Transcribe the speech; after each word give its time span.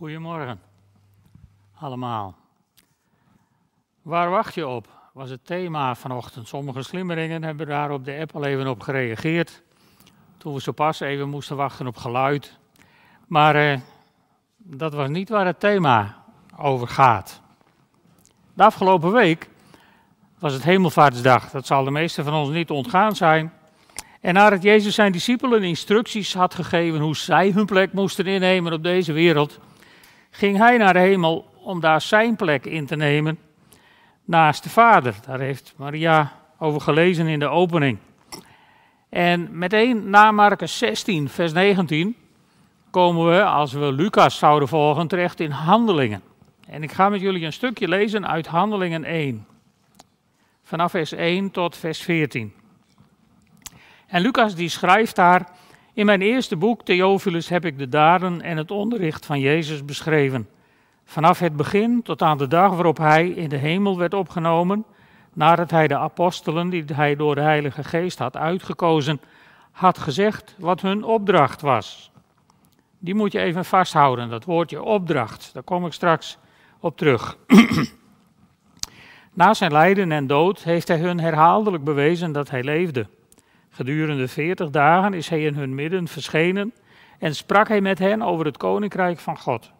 Goedemorgen 0.00 0.60
allemaal. 1.78 2.36
Waar 4.02 4.30
wacht 4.30 4.54
je 4.54 4.66
op? 4.66 4.88
Was 5.12 5.30
het 5.30 5.46
thema 5.46 5.94
vanochtend. 5.94 6.48
Sommige 6.48 6.82
slimmeringen 6.82 7.42
hebben 7.42 7.66
daar 7.66 7.90
op 7.90 8.04
de 8.04 8.18
app 8.20 8.34
al 8.34 8.44
even 8.44 8.66
op 8.66 8.80
gereageerd. 8.80 9.62
Toen 10.38 10.54
we 10.54 10.60
zo 10.60 10.72
pas 10.72 11.00
even 11.00 11.28
moesten 11.28 11.56
wachten 11.56 11.86
op 11.86 11.96
geluid. 11.96 12.58
Maar 13.26 13.54
eh, 13.54 13.80
dat 14.56 14.92
was 14.92 15.08
niet 15.08 15.28
waar 15.28 15.46
het 15.46 15.60
thema 15.60 16.24
over 16.56 16.88
gaat. 16.88 17.40
De 18.54 18.64
afgelopen 18.64 19.12
week 19.12 19.48
was 20.38 20.52
het 20.52 20.62
Hemelvaartsdag. 20.62 21.50
Dat 21.50 21.66
zal 21.66 21.84
de 21.84 21.90
meesten 21.90 22.24
van 22.24 22.34
ons 22.34 22.50
niet 22.50 22.70
ontgaan 22.70 23.16
zijn. 23.16 23.52
En 24.20 24.34
nadat 24.34 24.62
Jezus 24.62 24.94
zijn 24.94 25.12
discipelen 25.12 25.62
instructies 25.62 26.34
had 26.34 26.54
gegeven 26.54 27.00
hoe 27.00 27.16
zij 27.16 27.50
hun 27.50 27.66
plek 27.66 27.92
moesten 27.92 28.26
innemen 28.26 28.72
op 28.72 28.82
deze 28.82 29.12
wereld, 29.12 29.60
ging 30.30 30.56
hij 30.56 30.76
naar 30.76 30.92
de 30.92 30.98
hemel 30.98 31.50
om 31.62 31.80
daar 31.80 32.00
zijn 32.00 32.36
plek 32.36 32.66
in 32.66 32.86
te 32.86 32.96
nemen 32.96 33.38
naast 34.24 34.62
de 34.62 34.70
Vader. 34.70 35.14
Daar 35.26 35.40
heeft 35.40 35.74
Maria 35.76 36.32
over 36.58 36.80
gelezen 36.80 37.26
in 37.26 37.38
de 37.38 37.48
opening. 37.48 37.98
En 39.08 39.48
meteen 39.58 40.10
na 40.10 40.30
Marcus 40.30 40.78
16, 40.78 41.28
vers 41.28 41.52
19, 41.52 42.16
komen 42.90 43.30
we, 43.30 43.44
als 43.44 43.72
we 43.72 43.92
Lucas 43.92 44.38
zouden 44.38 44.68
volgen, 44.68 45.08
terecht 45.08 45.40
in 45.40 45.50
Handelingen. 45.50 46.22
En 46.66 46.82
ik 46.82 46.92
ga 46.92 47.08
met 47.08 47.20
jullie 47.20 47.44
een 47.44 47.52
stukje 47.52 47.88
lezen 47.88 48.28
uit 48.28 48.46
Handelingen 48.46 49.04
1. 49.04 49.46
Vanaf 50.62 50.90
vers 50.90 51.12
1 51.12 51.50
tot 51.50 51.76
vers 51.76 52.02
14. 52.02 52.52
En 54.06 54.20
Lucas 54.20 54.54
die 54.54 54.68
schrijft 54.68 55.16
daar, 55.16 55.48
in 56.00 56.06
mijn 56.06 56.22
eerste 56.22 56.56
boek, 56.56 56.82
Theophilus, 56.82 57.48
heb 57.48 57.64
ik 57.64 57.78
de 57.78 57.88
daden 57.88 58.40
en 58.40 58.56
het 58.56 58.70
onderricht 58.70 59.26
van 59.26 59.40
Jezus 59.40 59.84
beschreven. 59.84 60.48
Vanaf 61.04 61.38
het 61.38 61.56
begin 61.56 62.02
tot 62.02 62.22
aan 62.22 62.38
de 62.38 62.48
dag 62.48 62.70
waarop 62.74 62.98
hij 62.98 63.28
in 63.28 63.48
de 63.48 63.56
hemel 63.56 63.98
werd 63.98 64.14
opgenomen, 64.14 64.84
nadat 65.32 65.70
hij 65.70 65.88
de 65.88 65.96
apostelen 65.96 66.68
die 66.70 66.84
hij 66.92 67.16
door 67.16 67.34
de 67.34 67.40
Heilige 67.40 67.84
Geest 67.84 68.18
had 68.18 68.36
uitgekozen, 68.36 69.20
had 69.70 69.98
gezegd 69.98 70.54
wat 70.58 70.80
hun 70.80 71.04
opdracht 71.04 71.60
was. 71.60 72.10
Die 72.98 73.14
moet 73.14 73.32
je 73.32 73.40
even 73.40 73.64
vasthouden, 73.64 74.28
dat 74.28 74.44
woordje 74.44 74.82
opdracht. 74.82 75.50
Daar 75.52 75.62
kom 75.62 75.86
ik 75.86 75.92
straks 75.92 76.38
op 76.78 76.96
terug. 76.96 77.36
Na 79.32 79.54
zijn 79.54 79.72
lijden 79.72 80.12
en 80.12 80.26
dood 80.26 80.62
heeft 80.62 80.88
hij 80.88 80.98
hun 80.98 81.20
herhaaldelijk 81.20 81.84
bewezen 81.84 82.32
dat 82.32 82.50
hij 82.50 82.62
leefde. 82.62 83.06
Gedurende 83.80 84.28
veertig 84.28 84.70
dagen 84.70 85.14
is 85.14 85.28
hij 85.28 85.44
in 85.44 85.54
hun 85.54 85.74
midden 85.74 86.08
verschenen 86.08 86.72
en 87.18 87.34
sprak 87.34 87.68
hij 87.68 87.80
met 87.80 87.98
hen 87.98 88.22
over 88.22 88.46
het 88.46 88.56
koninkrijk 88.56 89.18
van 89.18 89.38
God. 89.38 89.72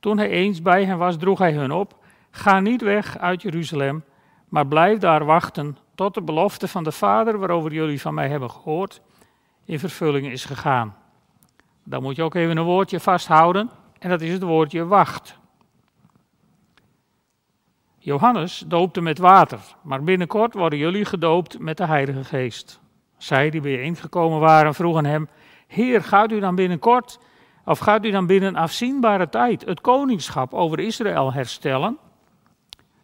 Toen 0.00 0.18
hij 0.18 0.28
eens 0.28 0.62
bij 0.62 0.84
hen 0.84 0.98
was, 0.98 1.16
droeg 1.16 1.38
hij 1.38 1.52
hun 1.52 1.72
op: 1.72 1.96
Ga 2.30 2.60
niet 2.60 2.82
weg 2.82 3.18
uit 3.18 3.42
Jeruzalem, 3.42 4.04
maar 4.48 4.66
blijf 4.66 4.98
daar 4.98 5.24
wachten 5.24 5.76
tot 5.94 6.14
de 6.14 6.22
belofte 6.22 6.68
van 6.68 6.84
de 6.84 6.92
Vader, 6.92 7.38
waarover 7.38 7.72
jullie 7.72 8.00
van 8.00 8.14
mij 8.14 8.28
hebben 8.28 8.50
gehoord, 8.50 9.00
in 9.64 9.78
vervulling 9.78 10.26
is 10.26 10.44
gegaan. 10.44 10.96
Dan 11.84 12.02
moet 12.02 12.16
je 12.16 12.22
ook 12.22 12.34
even 12.34 12.56
een 12.56 12.64
woordje 12.64 13.00
vasthouden, 13.00 13.70
en 13.98 14.08
dat 14.08 14.20
is 14.20 14.32
het 14.32 14.42
woordje 14.42 14.86
wacht. 14.86 15.38
Johannes 17.98 18.64
doopte 18.66 19.00
met 19.00 19.18
water, 19.18 19.60
maar 19.82 20.02
binnenkort 20.02 20.54
worden 20.54 20.78
jullie 20.78 21.04
gedoopt 21.04 21.58
met 21.58 21.76
de 21.76 21.86
Heilige 21.86 22.24
Geest. 22.24 22.80
Zij 23.18 23.50
die 23.50 23.60
bijeengekomen 23.60 24.40
waren 24.40 24.74
vroegen 24.74 25.04
hem: 25.04 25.28
Heer, 25.66 26.02
gaat 26.02 26.32
u 26.32 26.40
dan 26.40 26.54
binnenkort, 26.54 27.18
of 27.64 27.78
gaat 27.78 28.04
u 28.04 28.10
dan 28.10 28.26
binnen 28.26 28.56
afzienbare 28.56 29.28
tijd 29.28 29.64
het 29.64 29.80
koningschap 29.80 30.54
over 30.54 30.78
Israël 30.78 31.32
herstellen? 31.32 31.98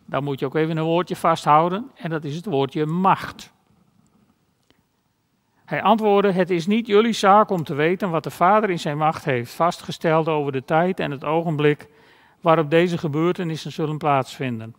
Dan 0.06 0.24
moet 0.24 0.38
je 0.38 0.46
ook 0.46 0.54
even 0.54 0.76
een 0.76 0.84
woordje 0.84 1.16
vasthouden, 1.16 1.90
en 1.94 2.10
dat 2.10 2.24
is 2.24 2.36
het 2.36 2.44
woordje 2.44 2.86
macht. 2.86 3.52
Hij 5.64 5.83
antwoordde: 5.83 6.33
Het 6.33 6.50
is 6.50 6.66
niet 6.66 6.86
jullie 6.86 7.12
zaak 7.12 7.50
om 7.50 7.64
te 7.64 7.74
weten 7.74 8.10
wat 8.10 8.24
de 8.24 8.30
Vader 8.30 8.70
in 8.70 8.78
zijn 8.78 8.98
macht 8.98 9.24
heeft 9.24 9.55
vastgesteld 9.55 10.28
over 10.28 10.52
de 10.52 10.64
tijd 10.64 11.00
en 11.00 11.10
het 11.10 11.24
ogenblik 11.24 11.89
waarop 12.40 12.70
deze 12.70 12.98
gebeurtenissen 12.98 13.72
zullen 13.72 13.98
plaatsvinden. 13.98 14.74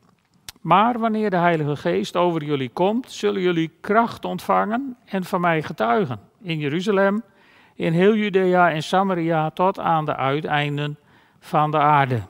Maar 0.65 0.99
wanneer 0.99 1.29
de 1.29 1.35
Heilige 1.35 1.75
Geest 1.75 2.15
over 2.15 2.43
jullie 2.43 2.69
komt, 2.69 3.11
zullen 3.11 3.41
jullie 3.41 3.71
kracht 3.81 4.25
ontvangen 4.25 4.97
en 5.05 5.23
van 5.23 5.41
mij 5.41 5.63
getuigen. 5.63 6.19
In 6.41 6.59
Jeruzalem, 6.59 7.23
in 7.75 7.93
heel 7.93 8.15
Judea 8.15 8.71
en 8.71 8.83
Samaria 8.83 9.49
tot 9.49 9.79
aan 9.79 10.05
de 10.05 10.15
uiteinden 10.15 10.97
van 11.39 11.71
de 11.71 11.77
aarde. 11.77 12.21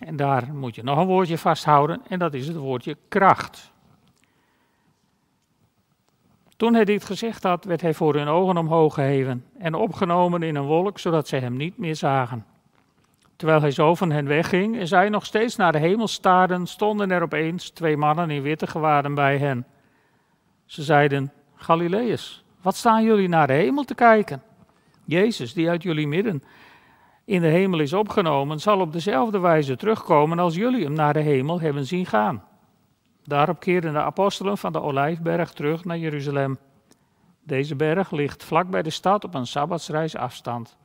En 0.00 0.16
daar 0.16 0.54
moet 0.54 0.74
je 0.74 0.82
nog 0.82 0.98
een 0.98 1.06
woordje 1.06 1.38
vasthouden 1.38 2.02
en 2.08 2.18
dat 2.18 2.34
is 2.34 2.46
het 2.46 2.56
woordje 2.56 2.96
kracht. 3.08 3.72
Toen 6.56 6.74
hij 6.74 6.84
dit 6.84 7.04
gezegd 7.04 7.42
had, 7.42 7.64
werd 7.64 7.80
hij 7.80 7.94
voor 7.94 8.14
hun 8.14 8.28
ogen 8.28 8.56
omhoog 8.56 8.94
geheven 8.94 9.44
en 9.58 9.74
opgenomen 9.74 10.42
in 10.42 10.56
een 10.56 10.66
wolk, 10.66 10.98
zodat 10.98 11.28
zij 11.28 11.40
hem 11.40 11.56
niet 11.56 11.78
meer 11.78 11.96
zagen. 11.96 12.55
Terwijl 13.36 13.60
hij 13.60 13.70
zo 13.70 13.94
van 13.94 14.10
hen 14.10 14.26
wegging 14.26 14.78
en 14.78 14.88
zij 14.88 15.08
nog 15.08 15.26
steeds 15.26 15.56
naar 15.56 15.72
de 15.72 15.78
hemel 15.78 16.08
staarden, 16.08 16.66
stonden 16.66 17.10
er 17.10 17.22
opeens 17.22 17.70
twee 17.70 17.96
mannen 17.96 18.30
in 18.30 18.42
witte 18.42 18.66
gewaden 18.66 19.14
bij 19.14 19.38
hen. 19.38 19.66
Ze 20.64 20.82
zeiden: 20.82 21.32
Galileërs, 21.54 22.44
wat 22.62 22.76
staan 22.76 23.04
jullie 23.04 23.28
naar 23.28 23.46
de 23.46 23.52
hemel 23.52 23.84
te 23.84 23.94
kijken? 23.94 24.42
Jezus, 25.04 25.54
die 25.54 25.68
uit 25.68 25.82
jullie 25.82 26.08
midden 26.08 26.42
in 27.26 27.40
de 27.40 27.46
hemel 27.46 27.80
is 27.80 27.92
opgenomen, 27.92 28.60
zal 28.60 28.80
op 28.80 28.92
dezelfde 28.92 29.38
wijze 29.38 29.76
terugkomen 29.76 30.38
als 30.38 30.54
jullie 30.54 30.84
hem 30.84 30.92
naar 30.92 31.12
de 31.12 31.20
hemel 31.20 31.60
hebben 31.60 31.86
zien 31.86 32.06
gaan. 32.06 32.44
Daarop 33.24 33.60
keerden 33.60 33.92
de 33.92 34.02
apostelen 34.02 34.58
van 34.58 34.72
de 34.72 34.80
Olijfberg 34.80 35.52
terug 35.52 35.84
naar 35.84 35.98
Jeruzalem. 35.98 36.58
Deze 37.42 37.74
berg 37.74 38.10
ligt 38.10 38.44
vlak 38.44 38.70
bij 38.70 38.82
de 38.82 38.90
stad 38.90 39.24
op 39.24 39.34
een 39.34 39.46
sabbatsreis 39.46 40.16
afstand. 40.16 40.76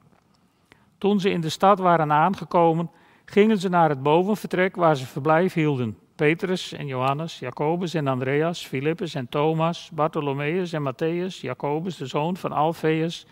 Toen 1.01 1.19
ze 1.19 1.29
in 1.29 1.41
de 1.41 1.49
stad 1.49 1.79
waren 1.79 2.11
aangekomen, 2.11 2.91
gingen 3.25 3.57
ze 3.57 3.69
naar 3.69 3.89
het 3.89 4.03
bovenvertrek 4.03 4.75
waar 4.75 4.95
ze 4.95 5.05
verblijf 5.05 5.53
hielden. 5.53 5.97
Petrus 6.15 6.71
en 6.71 6.87
Johannes, 6.87 7.39
Jacobus 7.39 7.93
en 7.93 8.07
Andreas, 8.07 8.65
Filippus 8.65 9.15
en 9.15 9.29
Thomas, 9.29 9.89
Bartholomeus 9.93 10.73
en 10.73 10.93
Matthäus, 10.93 11.41
Jacobus 11.41 11.97
de 11.97 12.05
zoon 12.05 12.37
van 12.37 12.51
Alfeus 12.51 13.25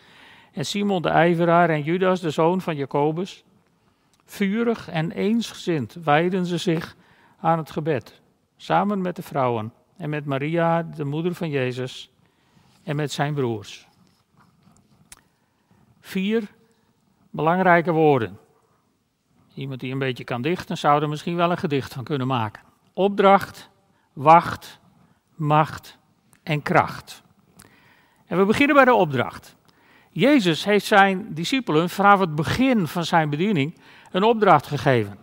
en 0.53 0.65
Simon 0.65 1.01
de 1.01 1.09
ijveraar 1.09 1.69
en 1.69 1.81
Judas 1.81 2.19
de 2.19 2.29
zoon 2.29 2.61
van 2.61 2.75
Jacobus. 2.75 3.43
Vurig 4.25 4.89
en 4.89 5.11
eensgezind 5.11 5.97
wijden 6.03 6.45
ze 6.45 6.57
zich 6.57 6.95
aan 7.39 7.57
het 7.57 7.71
gebed, 7.71 8.21
samen 8.57 9.01
met 9.01 9.15
de 9.15 9.21
vrouwen 9.23 9.73
en 9.97 10.09
met 10.09 10.25
Maria, 10.25 10.83
de 10.83 11.05
moeder 11.05 11.35
van 11.35 11.49
Jezus, 11.49 12.11
en 12.83 12.95
met 12.95 13.11
zijn 13.11 13.33
broers. 13.33 13.87
Vier 15.99 16.57
belangrijke 17.39 17.91
woorden. 17.91 18.39
Iemand 19.53 19.79
die 19.79 19.91
een 19.91 19.99
beetje 19.99 20.23
kan 20.23 20.41
dichten, 20.41 20.77
zou 20.77 21.01
er 21.01 21.09
misschien 21.09 21.35
wel 21.35 21.51
een 21.51 21.57
gedicht 21.57 21.93
van 21.93 22.03
kunnen 22.03 22.27
maken. 22.27 22.63
Opdracht, 22.93 23.69
wacht, 24.13 24.79
macht 25.35 25.97
en 26.43 26.61
kracht. 26.61 27.21
En 28.25 28.37
we 28.37 28.45
beginnen 28.45 28.75
bij 28.75 28.85
de 28.85 28.93
opdracht. 28.93 29.55
Jezus 30.11 30.65
heeft 30.65 30.85
zijn 30.85 31.33
discipelen 31.33 31.89
vanaf 31.89 32.19
het 32.19 32.35
begin 32.35 32.87
van 32.87 33.05
zijn 33.05 33.29
bediening 33.29 33.77
een 34.11 34.23
opdracht 34.23 34.67
gegeven. 34.67 35.17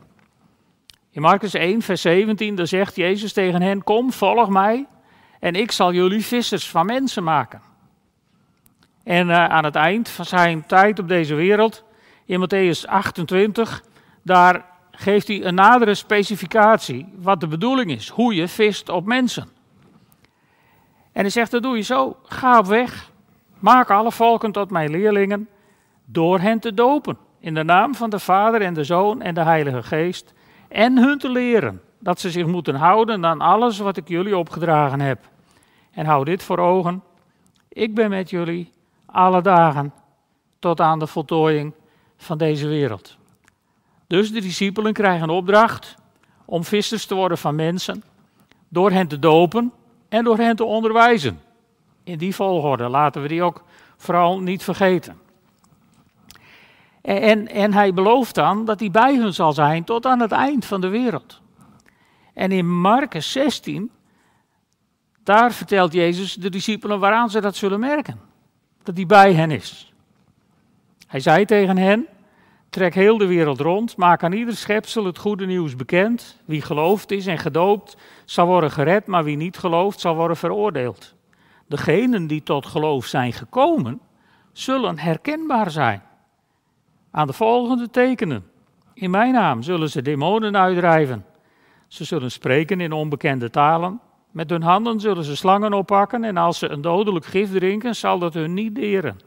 In 1.10 1.22
Marcus 1.22 1.54
1, 1.54 1.82
vers 1.82 2.00
17, 2.00 2.54
daar 2.54 2.66
zegt 2.66 2.96
Jezus 2.96 3.32
tegen 3.32 3.62
hen: 3.62 3.84
Kom, 3.84 4.12
volg 4.12 4.48
mij 4.48 4.86
en 5.40 5.54
ik 5.54 5.72
zal 5.72 5.92
jullie 5.92 6.24
vissers 6.24 6.70
van 6.70 6.86
mensen 6.86 7.24
maken. 7.24 7.60
En 9.04 9.28
uh, 9.28 9.44
aan 9.44 9.64
het 9.64 9.76
eind 9.76 10.08
van 10.08 10.24
zijn 10.24 10.66
tijd 10.66 10.98
op 10.98 11.08
deze 11.08 11.34
wereld 11.34 11.84
in 12.26 12.40
Matthäus 12.40 12.86
28, 12.86 13.82
daar 14.22 14.64
geeft 14.90 15.28
hij 15.28 15.44
een 15.44 15.54
nadere 15.54 15.94
specificatie 15.94 17.06
wat 17.16 17.40
de 17.40 17.46
bedoeling 17.46 17.90
is, 17.90 18.08
hoe 18.08 18.34
je 18.34 18.48
vist 18.48 18.88
op 18.88 19.04
mensen. 19.04 19.48
En 21.12 21.22
hij 21.22 21.30
zegt, 21.30 21.50
dat 21.50 21.62
doe 21.62 21.76
je 21.76 21.82
zo, 21.82 22.16
ga 22.22 22.58
op 22.58 22.66
weg, 22.66 23.10
maak 23.58 23.90
alle 23.90 24.12
volken 24.12 24.52
tot 24.52 24.70
mijn 24.70 24.90
leerlingen, 24.90 25.48
door 26.04 26.40
hen 26.40 26.58
te 26.58 26.74
dopen, 26.74 27.18
in 27.40 27.54
de 27.54 27.62
naam 27.62 27.94
van 27.94 28.10
de 28.10 28.18
Vader 28.18 28.60
en 28.62 28.74
de 28.74 28.84
Zoon 28.84 29.22
en 29.22 29.34
de 29.34 29.42
Heilige 29.42 29.82
Geest, 29.82 30.34
en 30.68 30.98
hun 30.98 31.18
te 31.18 31.28
leren 31.28 31.80
dat 31.98 32.20
ze 32.20 32.30
zich 32.30 32.46
moeten 32.46 32.74
houden 32.74 33.26
aan 33.26 33.40
alles 33.40 33.78
wat 33.78 33.96
ik 33.96 34.08
jullie 34.08 34.36
opgedragen 34.36 35.00
heb. 35.00 35.28
En 35.90 36.06
hou 36.06 36.24
dit 36.24 36.42
voor 36.42 36.58
ogen, 36.58 37.02
ik 37.68 37.94
ben 37.94 38.10
met 38.10 38.30
jullie 38.30 38.72
alle 39.06 39.42
dagen 39.42 39.92
tot 40.58 40.80
aan 40.80 40.98
de 40.98 41.06
voltooiing 41.06 41.74
van 42.16 42.38
deze 42.38 42.68
wereld. 42.68 43.16
Dus 44.06 44.32
de 44.32 44.40
discipelen 44.40 44.92
krijgen 44.92 45.22
een 45.22 45.34
opdracht 45.34 45.94
om 46.44 46.64
vissers 46.64 47.06
te 47.06 47.14
worden 47.14 47.38
van 47.38 47.54
mensen, 47.54 48.02
door 48.68 48.90
hen 48.90 49.08
te 49.08 49.18
dopen 49.18 49.72
en 50.08 50.24
door 50.24 50.38
hen 50.38 50.56
te 50.56 50.64
onderwijzen. 50.64 51.40
In 52.04 52.18
die 52.18 52.34
volgorde 52.34 52.88
laten 52.88 53.22
we 53.22 53.28
die 53.28 53.42
ook 53.42 53.64
vooral 53.96 54.40
niet 54.40 54.62
vergeten. 54.62 55.18
En, 57.02 57.48
en 57.48 57.72
hij 57.72 57.94
belooft 57.94 58.34
dan 58.34 58.64
dat 58.64 58.80
hij 58.80 58.90
bij 58.90 59.16
hun 59.16 59.34
zal 59.34 59.52
zijn 59.52 59.84
tot 59.84 60.06
aan 60.06 60.20
het 60.20 60.32
eind 60.32 60.64
van 60.64 60.80
de 60.80 60.88
wereld. 60.88 61.40
En 62.34 62.52
in 62.52 62.80
Marcus 62.80 63.32
16, 63.32 63.90
daar 65.22 65.52
vertelt 65.52 65.92
Jezus 65.92 66.34
de 66.34 66.50
discipelen 66.50 67.00
waaraan 67.00 67.30
ze 67.30 67.40
dat 67.40 67.56
zullen 67.56 67.80
merken. 67.80 68.20
Dat 68.82 68.96
hij 68.96 69.06
bij 69.06 69.34
hen 69.34 69.50
is. 69.50 69.92
Hij 71.06 71.20
zei 71.20 71.44
tegen 71.44 71.78
hen, 71.78 72.06
trek 72.70 72.94
heel 72.94 73.18
de 73.18 73.26
wereld 73.26 73.60
rond, 73.60 73.96
maak 73.96 74.22
aan 74.22 74.32
ieder 74.32 74.56
schepsel 74.56 75.04
het 75.04 75.18
goede 75.18 75.46
nieuws 75.46 75.76
bekend. 75.76 76.40
Wie 76.44 76.62
geloofd 76.62 77.10
is 77.10 77.26
en 77.26 77.38
gedoopt 77.38 77.96
zal 78.24 78.46
worden 78.46 78.70
gered, 78.70 79.06
maar 79.06 79.24
wie 79.24 79.36
niet 79.36 79.56
gelooft 79.56 80.00
zal 80.00 80.14
worden 80.14 80.36
veroordeeld. 80.36 81.14
Degenen 81.66 82.26
die 82.26 82.42
tot 82.42 82.66
geloof 82.66 83.06
zijn 83.06 83.32
gekomen, 83.32 84.00
zullen 84.52 84.98
herkenbaar 84.98 85.70
zijn. 85.70 86.02
Aan 87.10 87.26
de 87.26 87.32
volgende 87.32 87.90
tekenen. 87.90 88.44
In 88.94 89.10
mijn 89.10 89.32
naam 89.32 89.62
zullen 89.62 89.90
ze 89.90 90.02
demonen 90.02 90.56
uitdrijven. 90.56 91.24
Ze 91.86 92.04
zullen 92.04 92.30
spreken 92.30 92.80
in 92.80 92.92
onbekende 92.92 93.50
talen. 93.50 94.00
Met 94.30 94.50
hun 94.50 94.62
handen 94.62 95.00
zullen 95.00 95.24
ze 95.24 95.36
slangen 95.36 95.72
oppakken 95.72 96.24
en 96.24 96.36
als 96.36 96.58
ze 96.58 96.68
een 96.68 96.80
dodelijk 96.80 97.24
gif 97.24 97.50
drinken, 97.50 97.96
zal 97.96 98.18
dat 98.18 98.34
hun 98.34 98.54
niet 98.54 98.74
deren. 98.74 99.18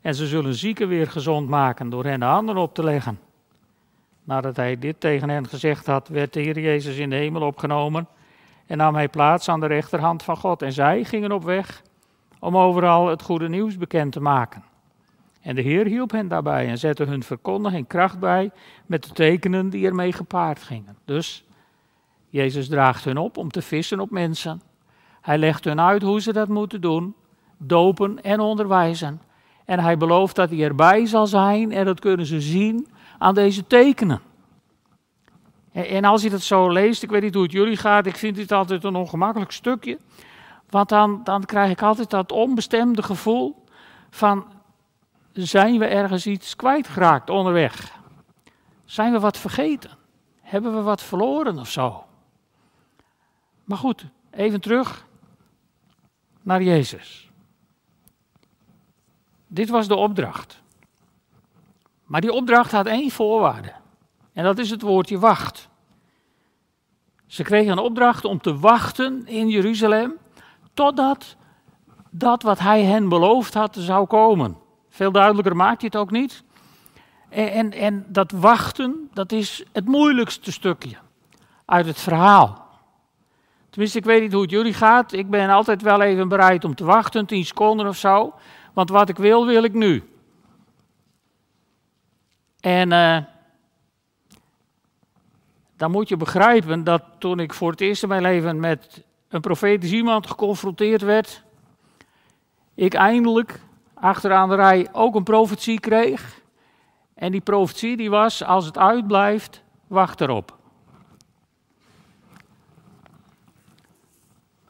En 0.00 0.14
ze 0.14 0.26
zullen 0.26 0.54
zieken 0.54 0.88
weer 0.88 1.06
gezond 1.06 1.48
maken 1.48 1.90
door 1.90 2.04
hen 2.04 2.20
de 2.20 2.26
handen 2.26 2.56
op 2.56 2.74
te 2.74 2.84
leggen. 2.84 3.18
Nadat 4.24 4.56
hij 4.56 4.78
dit 4.78 5.00
tegen 5.00 5.28
hen 5.28 5.48
gezegd 5.48 5.86
had, 5.86 6.08
werd 6.08 6.32
de 6.32 6.40
Heer 6.40 6.58
Jezus 6.60 6.96
in 6.96 7.10
de 7.10 7.16
hemel 7.16 7.42
opgenomen 7.42 8.08
en 8.66 8.76
nam 8.76 8.94
hij 8.94 9.08
plaats 9.08 9.48
aan 9.48 9.60
de 9.60 9.66
rechterhand 9.66 10.22
van 10.22 10.36
God. 10.36 10.62
En 10.62 10.72
zij 10.72 11.04
gingen 11.04 11.32
op 11.32 11.44
weg 11.44 11.82
om 12.38 12.56
overal 12.56 13.06
het 13.06 13.22
goede 13.22 13.48
nieuws 13.48 13.76
bekend 13.76 14.12
te 14.12 14.20
maken. 14.20 14.62
En 15.40 15.54
de 15.54 15.60
Heer 15.60 15.86
hielp 15.86 16.10
hen 16.10 16.28
daarbij 16.28 16.68
en 16.68 16.78
zette 16.78 17.04
hun 17.04 17.22
verkondiging 17.22 17.86
kracht 17.86 18.18
bij 18.18 18.50
met 18.86 19.02
de 19.02 19.12
tekenen 19.12 19.70
die 19.70 19.86
ermee 19.86 20.12
gepaard 20.12 20.62
gingen. 20.62 20.96
Dus 21.04 21.44
Jezus 22.30 22.68
draagt 22.68 23.04
hun 23.04 23.18
op 23.18 23.36
om 23.36 23.50
te 23.50 23.62
vissen 23.62 24.00
op 24.00 24.10
mensen. 24.10 24.62
Hij 25.20 25.38
legt 25.38 25.64
hun 25.64 25.80
uit 25.80 26.02
hoe 26.02 26.20
ze 26.20 26.32
dat 26.32 26.48
moeten 26.48 26.80
doen, 26.80 27.14
dopen 27.56 28.22
en 28.22 28.40
onderwijzen. 28.40 29.20
En 29.68 29.78
hij 29.78 29.96
belooft 29.96 30.36
dat 30.36 30.50
hij 30.50 30.62
erbij 30.62 31.06
zal 31.06 31.26
zijn 31.26 31.72
en 31.72 31.84
dat 31.84 32.00
kunnen 32.00 32.26
ze 32.26 32.40
zien 32.40 32.88
aan 33.18 33.34
deze 33.34 33.66
tekenen. 33.66 34.20
En 35.72 36.04
als 36.04 36.22
je 36.22 36.30
dat 36.30 36.40
zo 36.40 36.70
leest, 36.70 37.02
ik 37.02 37.10
weet 37.10 37.22
niet 37.22 37.34
hoe 37.34 37.42
het 37.42 37.52
jullie 37.52 37.76
gaat, 37.76 38.06
ik 38.06 38.16
vind 38.16 38.36
dit 38.36 38.52
altijd 38.52 38.84
een 38.84 38.94
ongemakkelijk 38.94 39.50
stukje. 39.50 39.98
Want 40.70 40.88
dan, 40.88 41.20
dan 41.24 41.44
krijg 41.44 41.70
ik 41.70 41.82
altijd 41.82 42.10
dat 42.10 42.32
onbestemde 42.32 43.02
gevoel 43.02 43.64
van, 44.10 44.46
zijn 45.32 45.78
we 45.78 45.86
ergens 45.86 46.26
iets 46.26 46.56
kwijtgeraakt 46.56 47.30
onderweg? 47.30 47.92
Zijn 48.84 49.12
we 49.12 49.20
wat 49.20 49.38
vergeten? 49.38 49.90
Hebben 50.40 50.74
we 50.74 50.82
wat 50.82 51.02
verloren 51.02 51.58
of 51.58 51.70
zo? 51.70 52.04
Maar 53.64 53.78
goed, 53.78 54.06
even 54.30 54.60
terug 54.60 55.06
naar 56.42 56.62
Jezus. 56.62 57.27
Dit 59.48 59.68
was 59.68 59.88
de 59.88 59.96
opdracht. 59.96 60.62
Maar 62.04 62.20
die 62.20 62.32
opdracht 62.32 62.72
had 62.72 62.86
één 62.86 63.10
voorwaarde. 63.10 63.72
En 64.32 64.44
dat 64.44 64.58
is 64.58 64.70
het 64.70 64.82
woordje 64.82 65.18
wacht. 65.18 65.68
Ze 67.26 67.42
kregen 67.42 67.72
een 67.72 67.78
opdracht 67.78 68.24
om 68.24 68.40
te 68.40 68.58
wachten 68.58 69.26
in 69.26 69.48
Jeruzalem 69.48 70.14
totdat 70.74 71.36
dat 72.10 72.42
wat 72.42 72.58
hij 72.58 72.82
hen 72.82 73.08
beloofd 73.08 73.54
had 73.54 73.76
zou 73.78 74.06
komen. 74.06 74.56
Veel 74.88 75.12
duidelijker 75.12 75.56
maakt 75.56 75.80
hij 75.80 75.90
het 75.92 76.00
ook 76.00 76.10
niet. 76.10 76.42
En, 77.28 77.50
en, 77.50 77.72
en 77.72 78.06
dat 78.08 78.30
wachten, 78.30 79.08
dat 79.12 79.32
is 79.32 79.64
het 79.72 79.84
moeilijkste 79.84 80.52
stukje 80.52 80.96
uit 81.64 81.86
het 81.86 82.00
verhaal. 82.00 82.66
Tenminste, 83.70 83.98
ik 83.98 84.04
weet 84.04 84.20
niet 84.20 84.32
hoe 84.32 84.42
het 84.42 84.50
jullie 84.50 84.74
gaat. 84.74 85.12
Ik 85.12 85.30
ben 85.30 85.50
altijd 85.50 85.82
wel 85.82 86.00
even 86.00 86.28
bereid 86.28 86.64
om 86.64 86.74
te 86.74 86.84
wachten, 86.84 87.26
tien 87.26 87.44
seconden 87.44 87.86
of 87.86 87.96
zo. 87.96 88.34
Want 88.78 88.90
wat 88.90 89.08
ik 89.08 89.16
wil, 89.16 89.46
wil 89.46 89.62
ik 89.62 89.72
nu. 89.72 90.12
En 92.60 92.90
uh, 92.90 93.18
dan 95.76 95.90
moet 95.90 96.08
je 96.08 96.16
begrijpen 96.16 96.84
dat 96.84 97.02
toen 97.18 97.40
ik 97.40 97.54
voor 97.54 97.70
het 97.70 97.80
eerst 97.80 98.02
in 98.02 98.08
mijn 98.08 98.22
leven 98.22 98.60
met 98.60 99.04
een 99.28 99.40
profetisch 99.40 99.90
iemand 99.90 100.26
geconfronteerd 100.26 101.02
werd, 101.02 101.42
ik 102.74 102.94
eindelijk 102.94 103.60
achteraan 103.94 104.48
de 104.48 104.54
rij 104.54 104.88
ook 104.92 105.14
een 105.14 105.22
profetie 105.22 105.80
kreeg. 105.80 106.40
En 107.14 107.32
die 107.32 107.40
profetie 107.40 107.96
die 107.96 108.10
was, 108.10 108.44
als 108.44 108.64
het 108.66 108.78
uitblijft, 108.78 109.62
wacht 109.86 110.20
erop. 110.20 110.56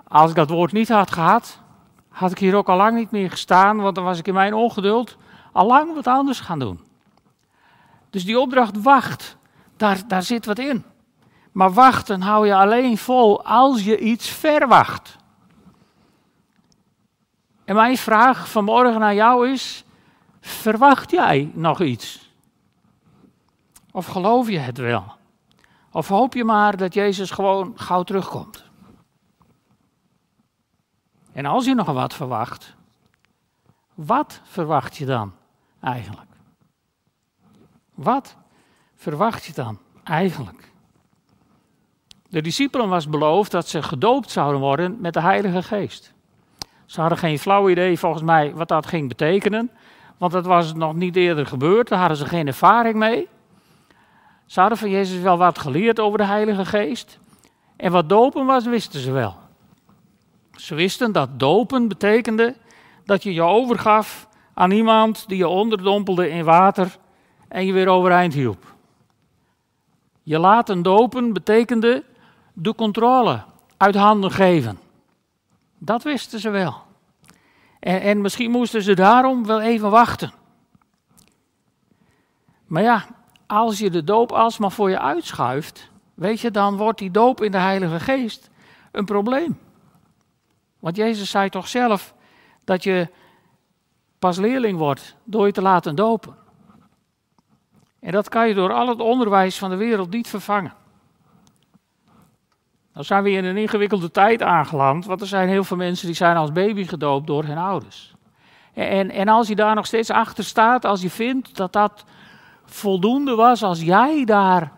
Als 0.04 0.30
ik 0.30 0.36
dat 0.36 0.50
woord 0.50 0.72
niet 0.72 0.88
had 0.88 1.10
gehad, 1.10 1.60
had 2.18 2.30
ik 2.30 2.38
hier 2.38 2.54
ook 2.54 2.68
al 2.68 2.76
lang 2.76 2.96
niet 2.96 3.10
meer 3.10 3.30
gestaan, 3.30 3.76
want 3.76 3.94
dan 3.94 4.04
was 4.04 4.18
ik 4.18 4.26
in 4.26 4.34
mijn 4.34 4.54
ongeduld 4.54 5.16
al 5.52 5.66
lang 5.66 5.94
wat 5.94 6.06
anders 6.06 6.40
gaan 6.40 6.58
doen. 6.58 6.80
Dus 8.10 8.24
die 8.24 8.40
opdracht 8.40 8.82
wacht, 8.82 9.36
daar, 9.76 10.00
daar 10.08 10.22
zit 10.22 10.46
wat 10.46 10.58
in. 10.58 10.84
Maar 11.52 11.72
wachten 11.72 12.20
hou 12.20 12.46
je 12.46 12.54
alleen 12.54 12.98
vol 12.98 13.44
als 13.44 13.84
je 13.84 13.98
iets 13.98 14.28
verwacht. 14.28 15.16
En 17.64 17.74
mijn 17.74 17.96
vraag 17.96 18.50
vanmorgen 18.50 19.00
naar 19.00 19.14
jou 19.14 19.48
is: 19.50 19.84
verwacht 20.40 21.10
jij 21.10 21.50
nog 21.54 21.80
iets? 21.80 22.32
Of 23.92 24.06
geloof 24.06 24.48
je 24.48 24.58
het 24.58 24.78
wel? 24.78 25.04
Of 25.92 26.08
hoop 26.08 26.34
je 26.34 26.44
maar 26.44 26.76
dat 26.76 26.94
Jezus 26.94 27.30
gewoon 27.30 27.72
gauw 27.76 28.02
terugkomt? 28.02 28.67
En 31.32 31.46
als 31.46 31.64
je 31.64 31.74
nog 31.74 31.92
wat 31.92 32.14
verwacht, 32.14 32.74
wat 33.94 34.40
verwacht 34.44 34.96
je 34.96 35.06
dan 35.06 35.32
eigenlijk? 35.80 36.30
Wat 37.94 38.36
verwacht 38.94 39.44
je 39.44 39.52
dan 39.52 39.78
eigenlijk? 40.04 40.72
De 42.28 42.40
discipelen 42.40 42.88
was 42.88 43.08
beloofd 43.08 43.50
dat 43.50 43.68
ze 43.68 43.82
gedoopt 43.82 44.30
zouden 44.30 44.60
worden 44.60 44.96
met 45.00 45.12
de 45.12 45.20
Heilige 45.20 45.62
Geest. 45.62 46.12
Ze 46.86 47.00
hadden 47.00 47.18
geen 47.18 47.38
flauw 47.38 47.68
idee 47.68 47.98
volgens 47.98 48.22
mij 48.22 48.54
wat 48.54 48.68
dat 48.68 48.86
ging 48.86 49.08
betekenen, 49.08 49.70
want 50.16 50.32
dat 50.32 50.46
was 50.46 50.74
nog 50.74 50.94
niet 50.94 51.16
eerder 51.16 51.46
gebeurd, 51.46 51.88
daar 51.88 51.98
hadden 51.98 52.16
ze 52.16 52.26
geen 52.26 52.46
ervaring 52.46 52.96
mee. 52.96 53.28
Ze 54.46 54.60
hadden 54.60 54.78
van 54.78 54.90
Jezus 54.90 55.20
wel 55.20 55.38
wat 55.38 55.58
geleerd 55.58 56.00
over 56.00 56.18
de 56.18 56.24
Heilige 56.24 56.64
Geest. 56.64 57.18
En 57.76 57.92
wat 57.92 58.08
dopen 58.08 58.46
was, 58.46 58.64
wisten 58.64 59.00
ze 59.00 59.12
wel. 59.12 59.36
Ze 60.58 60.74
wisten 60.74 61.12
dat 61.12 61.38
dopen 61.40 61.88
betekende 61.88 62.56
dat 63.04 63.22
je 63.22 63.34
je 63.34 63.42
overgaf 63.42 64.28
aan 64.54 64.70
iemand 64.70 65.28
die 65.28 65.36
je 65.36 65.48
onderdompelde 65.48 66.30
in 66.30 66.44
water 66.44 66.98
en 67.48 67.66
je 67.66 67.72
weer 67.72 67.88
overeind 67.88 68.34
hielp. 68.34 68.74
Je 70.22 70.38
laten 70.38 70.82
dopen 70.82 71.32
betekende 71.32 72.04
de 72.52 72.74
controle 72.74 73.42
uit 73.76 73.94
handen 73.94 74.30
geven. 74.30 74.78
Dat 75.78 76.02
wisten 76.02 76.40
ze 76.40 76.50
wel. 76.50 76.74
En, 77.80 78.00
en 78.00 78.20
misschien 78.20 78.50
moesten 78.50 78.82
ze 78.82 78.94
daarom 78.94 79.46
wel 79.46 79.60
even 79.60 79.90
wachten. 79.90 80.32
Maar 82.66 82.82
ja, 82.82 83.06
als 83.46 83.78
je 83.78 83.90
de 83.90 84.04
doop 84.04 84.32
alsmaar 84.32 84.72
voor 84.72 84.90
je 84.90 85.00
uitschuift, 85.00 85.90
weet 86.14 86.40
je, 86.40 86.50
dan 86.50 86.76
wordt 86.76 86.98
die 86.98 87.10
doop 87.10 87.42
in 87.42 87.50
de 87.50 87.58
Heilige 87.58 88.00
Geest 88.00 88.50
een 88.92 89.04
probleem. 89.04 89.58
Want 90.78 90.96
Jezus 90.96 91.30
zei 91.30 91.48
toch 91.48 91.68
zelf 91.68 92.14
dat 92.64 92.82
je 92.82 93.08
pas 94.18 94.36
leerling 94.36 94.78
wordt 94.78 95.16
door 95.24 95.46
je 95.46 95.52
te 95.52 95.62
laten 95.62 95.94
dopen. 95.94 96.36
En 98.00 98.12
dat 98.12 98.28
kan 98.28 98.48
je 98.48 98.54
door 98.54 98.72
al 98.72 98.88
het 98.88 99.00
onderwijs 99.00 99.58
van 99.58 99.70
de 99.70 99.76
wereld 99.76 100.10
niet 100.10 100.28
vervangen. 100.28 100.72
Dan 102.92 103.04
zijn 103.04 103.22
we 103.22 103.30
in 103.30 103.44
een 103.44 103.56
ingewikkelde 103.56 104.10
tijd 104.10 104.42
aangeland, 104.42 105.04
want 105.04 105.20
er 105.20 105.26
zijn 105.26 105.48
heel 105.48 105.64
veel 105.64 105.76
mensen 105.76 106.06
die 106.06 106.16
zijn 106.16 106.36
als 106.36 106.52
baby 106.52 106.84
gedoopt 106.84 107.26
door 107.26 107.44
hun 107.44 107.58
ouders. 107.58 108.14
En, 108.74 109.10
en 109.10 109.28
als 109.28 109.48
je 109.48 109.56
daar 109.56 109.74
nog 109.74 109.86
steeds 109.86 110.10
achter 110.10 110.44
staat, 110.44 110.84
als 110.84 111.02
je 111.02 111.10
vindt 111.10 111.56
dat 111.56 111.72
dat 111.72 112.04
voldoende 112.64 113.34
was, 113.34 113.62
als 113.62 113.80
jij 113.80 114.24
daar 114.24 114.72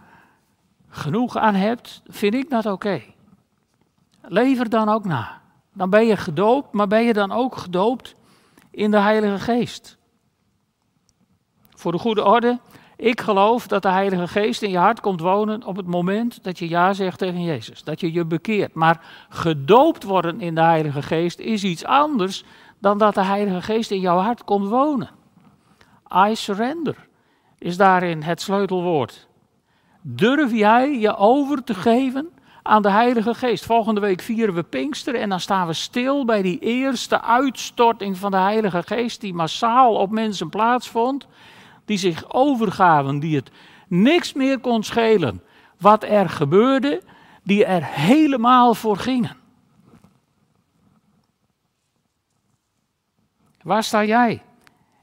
genoeg 0.89 1.37
aan 1.37 1.55
hebt, 1.55 2.03
vind 2.07 2.35
ik 2.35 2.51
dat 2.51 2.67
oké. 2.67 3.03
Lever 4.23 4.69
dan 4.69 4.89
ook 4.89 5.05
na. 5.05 5.40
Dan 5.75 5.91
ben 5.91 6.07
je 6.07 6.17
gedoopt, 6.17 6.73
maar 6.73 6.87
ben 6.87 7.03
je 7.03 7.13
dan 7.13 7.33
ook 7.33 7.57
gedoopt 7.57 8.15
in 8.71 8.91
de 8.91 8.99
Heilige 8.99 9.39
Geest. 9.39 9.99
Voor 11.71 11.93
de 11.93 11.99
goede 11.99 12.25
orde, 12.25 12.59
ik 12.97 13.21
geloof 13.21 13.67
dat 13.67 13.83
de 13.83 13.89
Heilige 13.89 14.29
Geest 14.29 14.63
in 14.63 14.71
je 14.71 14.79
hart 14.79 15.01
komt 15.01 15.21
wonen 15.21 15.65
op 15.65 15.77
het 15.77 15.87
moment 15.87 16.45
dat 16.45 16.59
je 16.59 16.69
ja 16.69 16.93
zegt 16.93 17.19
tegen 17.19 17.43
Jezus. 17.43 17.85
Dat 17.85 18.01
je 18.01 18.13
je 18.13 18.25
bekeert. 18.25 18.75
Maar 18.75 19.27
gedoopt 19.29 20.03
worden 20.03 20.41
in 20.41 20.55
de 20.55 20.61
Heilige 20.61 21.03
Geest 21.03 21.39
is 21.39 21.65
iets 21.65 21.85
anders 21.85 22.45
dan 22.79 22.99
dat 22.99 23.15
de 23.15 23.25
Heilige 23.25 23.63
Geest 23.63 23.91
in 23.91 24.01
jouw 24.01 24.19
hart 24.19 24.45
komt 24.45 24.69
wonen. 24.69 25.11
I 26.29 26.37
surrender. 26.37 27.09
is 27.59 27.77
daarin 27.77 28.23
het 28.23 28.41
sleutelwoord. 28.41 29.29
Durf 30.03 30.53
jij 30.53 30.99
je 30.99 31.17
over 31.17 31.65
te 31.65 31.75
geven 31.75 32.31
aan 32.63 32.83
de 32.83 32.91
Heilige 32.91 33.35
Geest? 33.35 33.65
Volgende 33.65 34.01
week 34.01 34.21
vieren 34.21 34.55
we 34.55 34.63
Pinksteren 34.63 35.21
en 35.21 35.29
dan 35.29 35.41
staan 35.41 35.67
we 35.67 35.73
stil 35.73 36.25
bij 36.25 36.43
die 36.43 36.59
eerste 36.59 37.23
uitstorting 37.23 38.17
van 38.17 38.31
de 38.31 38.37
Heilige 38.37 38.83
Geest 38.83 39.21
die 39.21 39.35
massaal 39.35 39.95
op 39.95 40.11
mensen 40.11 40.49
plaatsvond, 40.49 41.27
die 41.85 41.99
zich 41.99 42.33
overgaven, 42.33 43.19
die 43.19 43.37
het 43.37 43.51
niks 43.89 44.33
meer 44.33 44.59
kon 44.59 44.83
schelen 44.83 45.43
wat 45.79 46.03
er 46.03 46.29
gebeurde, 46.29 47.03
die 47.43 47.65
er 47.65 47.85
helemaal 47.85 48.75
voor 48.75 48.97
gingen. 48.97 49.37
Waar 53.63 53.85
sta 53.85 54.05
jij 54.05 54.43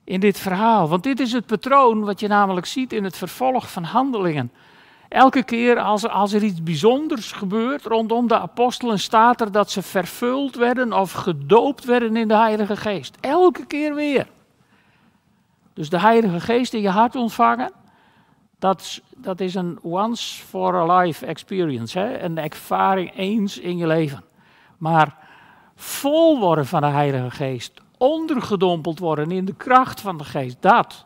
in 0.03 0.19
dit 0.19 0.39
verhaal? 0.39 0.87
Want 0.87 1.03
dit 1.03 1.19
is 1.19 1.31
het 1.31 1.45
patroon 1.45 2.03
wat 2.03 2.19
je 2.19 2.27
namelijk 2.27 2.65
ziet 2.65 2.93
in 2.93 3.03
het 3.03 3.17
vervolg 3.17 3.71
van 3.71 3.83
handelingen. 3.83 4.51
Elke 5.09 5.43
keer 5.43 5.79
als, 5.79 6.07
als 6.07 6.33
er 6.33 6.43
iets 6.43 6.63
bijzonders 6.63 7.31
gebeurt 7.31 7.85
rondom 7.85 8.27
de 8.27 8.39
apostelen, 8.39 8.99
staat 8.99 9.41
er 9.41 9.51
dat 9.51 9.71
ze 9.71 9.81
vervuld 9.81 10.55
werden 10.55 10.93
of 10.93 11.11
gedoopt 11.11 11.85
werden 11.85 12.15
in 12.15 12.27
de 12.27 12.35
Heilige 12.35 12.77
Geest. 12.77 13.17
Elke 13.19 13.65
keer 13.65 13.95
weer. 13.95 14.27
Dus 15.73 15.89
de 15.89 15.99
Heilige 15.99 16.39
Geest 16.39 16.73
in 16.73 16.81
je 16.81 16.89
hart 16.89 17.15
ontvangen, 17.15 17.71
dat, 18.59 19.01
dat 19.15 19.39
is 19.39 19.55
een 19.55 19.79
once 19.81 20.43
for 20.43 20.75
a 20.75 20.97
life 20.97 21.25
experience, 21.25 21.99
hè? 21.99 22.19
een 22.19 22.37
ervaring 22.37 23.15
eens 23.15 23.59
in 23.59 23.77
je 23.77 23.87
leven. 23.87 24.23
Maar 24.77 25.17
vol 25.75 26.39
worden 26.39 26.65
van 26.65 26.81
de 26.81 26.87
Heilige 26.87 27.31
Geest, 27.31 27.73
ondergedompeld 27.97 28.99
worden 28.99 29.31
in 29.31 29.45
de 29.45 29.55
kracht 29.55 30.01
van 30.01 30.17
de 30.17 30.23
Geest, 30.23 30.57
dat 30.59 31.05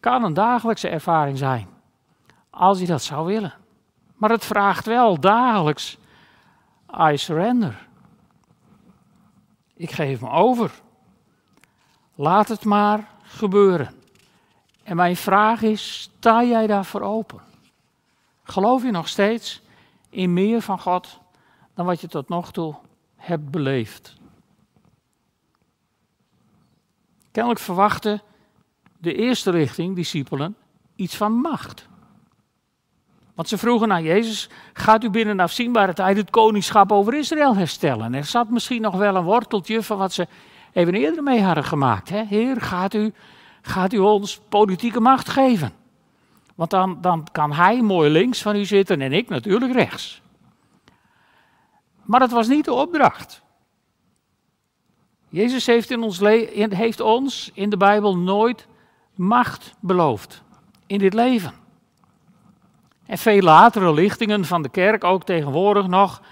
kan 0.00 0.24
een 0.24 0.34
dagelijkse 0.34 0.88
ervaring 0.88 1.38
zijn. 1.38 1.77
Als 2.58 2.80
je 2.80 2.86
dat 2.86 3.02
zou 3.02 3.26
willen. 3.26 3.54
Maar 4.14 4.30
het 4.30 4.44
vraagt 4.44 4.86
wel 4.86 5.20
dagelijks, 5.20 5.98
I 7.10 7.16
surrender. 7.16 7.88
Ik 9.74 9.90
geef 9.90 10.20
me 10.20 10.30
over. 10.30 10.72
Laat 12.14 12.48
het 12.48 12.64
maar 12.64 13.08
gebeuren. 13.22 13.94
En 14.82 14.96
mijn 14.96 15.16
vraag 15.16 15.62
is, 15.62 16.00
sta 16.00 16.44
jij 16.44 16.66
daarvoor 16.66 17.00
open? 17.00 17.40
Geloof 18.42 18.82
je 18.82 18.90
nog 18.90 19.08
steeds 19.08 19.62
in 20.10 20.32
meer 20.32 20.62
van 20.62 20.80
God 20.80 21.20
dan 21.74 21.86
wat 21.86 22.00
je 22.00 22.08
tot 22.08 22.28
nog 22.28 22.52
toe 22.52 22.74
hebt 23.16 23.50
beleefd? 23.50 24.16
Kennelijk 27.30 27.60
verwachten 27.60 28.22
de 28.98 29.14
eerste 29.14 29.50
richting, 29.50 29.94
discipelen, 29.94 30.56
iets 30.96 31.16
van 31.16 31.32
macht. 31.32 31.88
Want 33.38 33.50
ze 33.50 33.58
vroegen 33.58 33.92
aan 33.92 34.02
Jezus, 34.02 34.48
gaat 34.72 35.04
u 35.04 35.10
binnen 35.10 35.40
afzienbare 35.40 35.92
tijd 35.92 36.16
het 36.16 36.30
koningschap 36.30 36.92
over 36.92 37.14
Israël 37.14 37.56
herstellen? 37.56 38.14
Er 38.14 38.24
zat 38.24 38.50
misschien 38.50 38.82
nog 38.82 38.96
wel 38.96 39.16
een 39.16 39.24
worteltje 39.24 39.82
van 39.82 39.98
wat 39.98 40.12
ze 40.12 40.26
even 40.72 40.94
eerder 40.94 41.22
mee 41.22 41.42
hadden 41.42 41.64
gemaakt. 41.64 42.08
Hè? 42.08 42.24
Heer, 42.24 42.60
gaat 42.60 42.94
u 42.94 43.12
gaat 43.62 43.92
u 43.92 43.98
ons 43.98 44.40
politieke 44.48 45.00
macht 45.00 45.28
geven. 45.28 45.72
Want 46.54 46.70
dan, 46.70 46.98
dan 47.00 47.26
kan 47.32 47.52
hij 47.52 47.82
mooi 47.82 48.10
links 48.10 48.42
van 48.42 48.56
u 48.56 48.64
zitten 48.64 49.00
en 49.00 49.12
ik 49.12 49.28
natuurlijk 49.28 49.72
rechts. 49.72 50.22
Maar 52.02 52.20
dat 52.20 52.30
was 52.30 52.48
niet 52.48 52.64
de 52.64 52.72
opdracht. 52.72 53.42
Jezus 55.28 55.66
heeft, 55.66 55.90
in 55.90 56.02
ons 56.02 56.18
heeft 56.70 57.00
ons 57.00 57.50
in 57.54 57.70
de 57.70 57.76
Bijbel 57.76 58.16
nooit 58.16 58.66
macht 59.14 59.74
beloofd 59.80 60.42
in 60.86 60.98
dit 60.98 61.14
leven. 61.14 61.66
En 63.08 63.18
veel 63.18 63.40
latere 63.40 63.92
lichtingen 63.92 64.44
van 64.44 64.62
de 64.62 64.68
kerk, 64.68 65.04
ook 65.04 65.24
tegenwoordig 65.24 65.86
nog, 65.86 66.22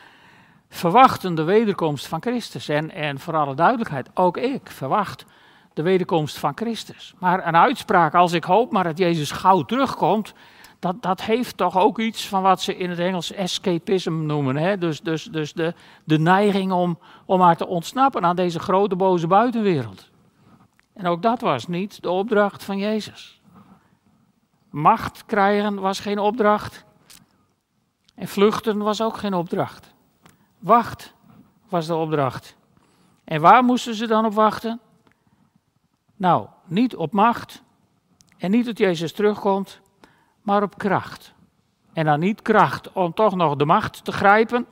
verwachten 0.68 1.34
de 1.34 1.42
wederkomst 1.42 2.06
van 2.06 2.22
Christus. 2.22 2.68
En, 2.68 2.90
en 2.90 3.18
voor 3.18 3.36
alle 3.36 3.54
duidelijkheid, 3.54 4.10
ook 4.14 4.36
ik 4.36 4.70
verwacht 4.70 5.24
de 5.72 5.82
wederkomst 5.82 6.38
van 6.38 6.52
Christus. 6.54 7.14
Maar 7.18 7.46
een 7.46 7.56
uitspraak 7.56 8.14
als 8.14 8.32
ik 8.32 8.44
hoop 8.44 8.72
maar 8.72 8.84
dat 8.84 8.98
Jezus 8.98 9.30
gauw 9.30 9.62
terugkomt, 9.62 10.34
dat, 10.78 11.02
dat 11.02 11.22
heeft 11.22 11.56
toch 11.56 11.78
ook 11.78 11.98
iets 11.98 12.28
van 12.28 12.42
wat 12.42 12.62
ze 12.62 12.76
in 12.76 12.90
het 12.90 12.98
Engels 12.98 13.32
escapism 13.32 14.26
noemen. 14.26 14.56
Hè? 14.56 14.78
Dus, 14.78 15.00
dus, 15.00 15.24
dus 15.24 15.52
de, 15.52 15.74
de 16.04 16.18
neiging 16.18 16.72
om, 16.72 16.98
om 17.26 17.38
maar 17.38 17.56
te 17.56 17.66
ontsnappen 17.66 18.24
aan 18.24 18.36
deze 18.36 18.58
grote 18.58 18.96
boze 18.96 19.26
buitenwereld. 19.26 20.10
En 20.94 21.06
ook 21.06 21.22
dat 21.22 21.40
was 21.40 21.66
niet 21.66 22.02
de 22.02 22.10
opdracht 22.10 22.64
van 22.64 22.78
Jezus. 22.78 23.40
Macht 24.76 25.26
krijgen 25.26 25.80
was 25.80 26.00
geen 26.00 26.18
opdracht. 26.18 26.84
En 28.14 28.28
vluchten 28.28 28.78
was 28.78 29.00
ook 29.02 29.16
geen 29.16 29.34
opdracht. 29.34 29.94
Wacht 30.58 31.14
was 31.68 31.86
de 31.86 31.94
opdracht. 31.94 32.56
En 33.24 33.40
waar 33.40 33.64
moesten 33.64 33.94
ze 33.94 34.06
dan 34.06 34.24
op 34.24 34.34
wachten? 34.34 34.80
Nou, 36.16 36.46
niet 36.64 36.96
op 36.96 37.12
macht 37.12 37.62
en 38.38 38.50
niet 38.50 38.66
dat 38.66 38.78
Jezus 38.78 39.12
terugkomt, 39.12 39.80
maar 40.42 40.62
op 40.62 40.78
kracht. 40.78 41.34
En 41.92 42.04
dan 42.04 42.20
niet 42.20 42.42
kracht 42.42 42.92
om 42.92 43.14
toch 43.14 43.34
nog 43.34 43.56
de 43.56 43.64
macht 43.64 44.04
te 44.04 44.12
grijpen, 44.12 44.66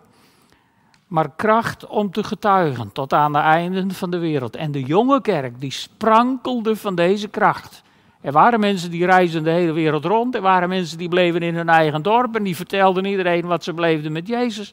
maar 1.06 1.34
kracht 1.34 1.86
om 1.86 2.10
te 2.10 2.24
getuigen 2.24 2.92
tot 2.92 3.12
aan 3.12 3.32
de 3.32 3.38
einden 3.38 3.90
van 3.90 4.10
de 4.10 4.18
wereld. 4.18 4.56
En 4.56 4.72
de 4.72 4.82
jonge 4.82 5.20
kerk 5.20 5.60
die 5.60 5.72
sprankelde 5.72 6.76
van 6.76 6.94
deze 6.94 7.28
kracht. 7.28 7.83
Er 8.24 8.32
waren 8.32 8.60
mensen 8.60 8.90
die 8.90 9.06
reisden 9.06 9.44
de 9.44 9.50
hele 9.50 9.72
wereld 9.72 10.04
rond. 10.04 10.34
Er 10.34 10.40
waren 10.40 10.68
mensen 10.68 10.98
die 10.98 11.08
bleven 11.08 11.42
in 11.42 11.54
hun 11.54 11.68
eigen 11.68 12.02
dorp 12.02 12.36
en 12.36 12.42
die 12.42 12.56
vertelden 12.56 13.04
iedereen 13.04 13.46
wat 13.46 13.64
ze 13.64 13.72
beleefden 13.72 14.12
met 14.12 14.28
Jezus. 14.28 14.72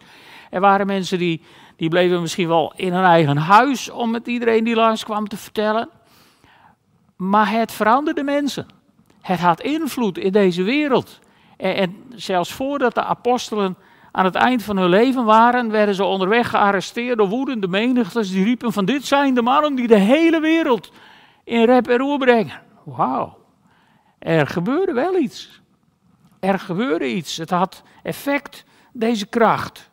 Er 0.50 0.60
waren 0.60 0.88
mensen 0.88 1.17
die, 1.17 1.41
die 1.75 1.89
bleven 1.89 2.22
misschien 2.22 2.48
wel 2.48 2.74
in 2.75 2.93
hun 2.93 3.03
eigen 3.03 3.38
huis 3.38 3.89
om 3.89 4.13
het 4.13 4.27
iedereen 4.27 4.63
die 4.63 4.75
langskwam 4.75 5.27
te 5.27 5.38
vertellen. 5.38 5.89
Maar 7.15 7.51
het 7.51 7.72
veranderde 7.72 8.24
mensen. 8.24 8.65
Het 9.22 9.39
had 9.39 9.62
invloed 9.62 10.17
in 10.17 10.31
deze 10.31 10.63
wereld. 10.63 11.20
En, 11.58 11.75
en, 11.75 11.96
zelfs 12.15 12.51
voordat 12.51 12.96
de 12.96 13.03
apostelen 13.03 13.77
aan 14.12 14.25
het 14.25 14.36
eind 14.36 14.63
van 14.63 14.77
hun 14.77 14.89
leven 14.89 15.25
waren, 15.25 15.72
werden 15.72 15.96
ze 15.96 16.03
onderweg 16.03 16.50
gearresteerd 16.50 17.17
door 17.17 17.29
woedende 17.29 17.67
menigtes. 17.67 18.31
Die 18.31 18.43
riepen 18.43 18.74
van 18.74 18.86
dit 18.86 19.05
zijn 19.05 19.34
de 19.34 19.41
mannen 19.41 19.75
die 19.75 19.88
de 19.88 20.00
hele 20.00 20.39
wereld 20.39 20.91
in 21.43 21.65
rep 21.65 21.88
en 21.88 21.98
roer 21.98 22.17
brengen. 22.17 22.62
Wauw. 22.84 23.39
Er 24.22 24.48
gebeurde 24.48 24.94
wel 24.94 25.18
iets. 25.18 25.62
Er 26.40 26.60
gebeurde 26.60 27.13
iets. 27.13 27.38
Het 27.38 27.50
had 27.50 27.84
effect, 28.04 28.63
deze 28.94 29.25
kracht. 29.25 29.90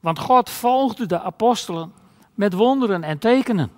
Want 0.00 0.18
God 0.18 0.50
volgde 0.50 1.06
de 1.06 1.20
apostelen 1.20 1.92
met 2.34 2.52
wonderen 2.52 3.02
en 3.02 3.18
tekenen. 3.18 3.70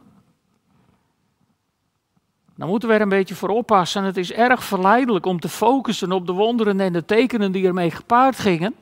Dan 2.57 2.69
moeten 2.69 2.89
we 2.89 2.95
er 2.95 3.01
een 3.01 3.09
beetje 3.09 3.35
voor 3.35 3.49
oppassen. 3.49 4.05
Het 4.05 4.17
is 4.17 4.33
erg 4.33 4.65
verleidelijk 4.65 5.27
om 5.27 5.41
te 5.41 5.49
focussen 5.49 6.13
op 6.13 6.27
de 6.27 6.33
wonderen 6.33 6.81
en 6.81 6.93
de 6.93 7.05
tekenen 7.05 7.53
die 7.53 7.67
ermee 7.67 7.91
gepaard 7.91 8.39
gingen. 8.39 8.75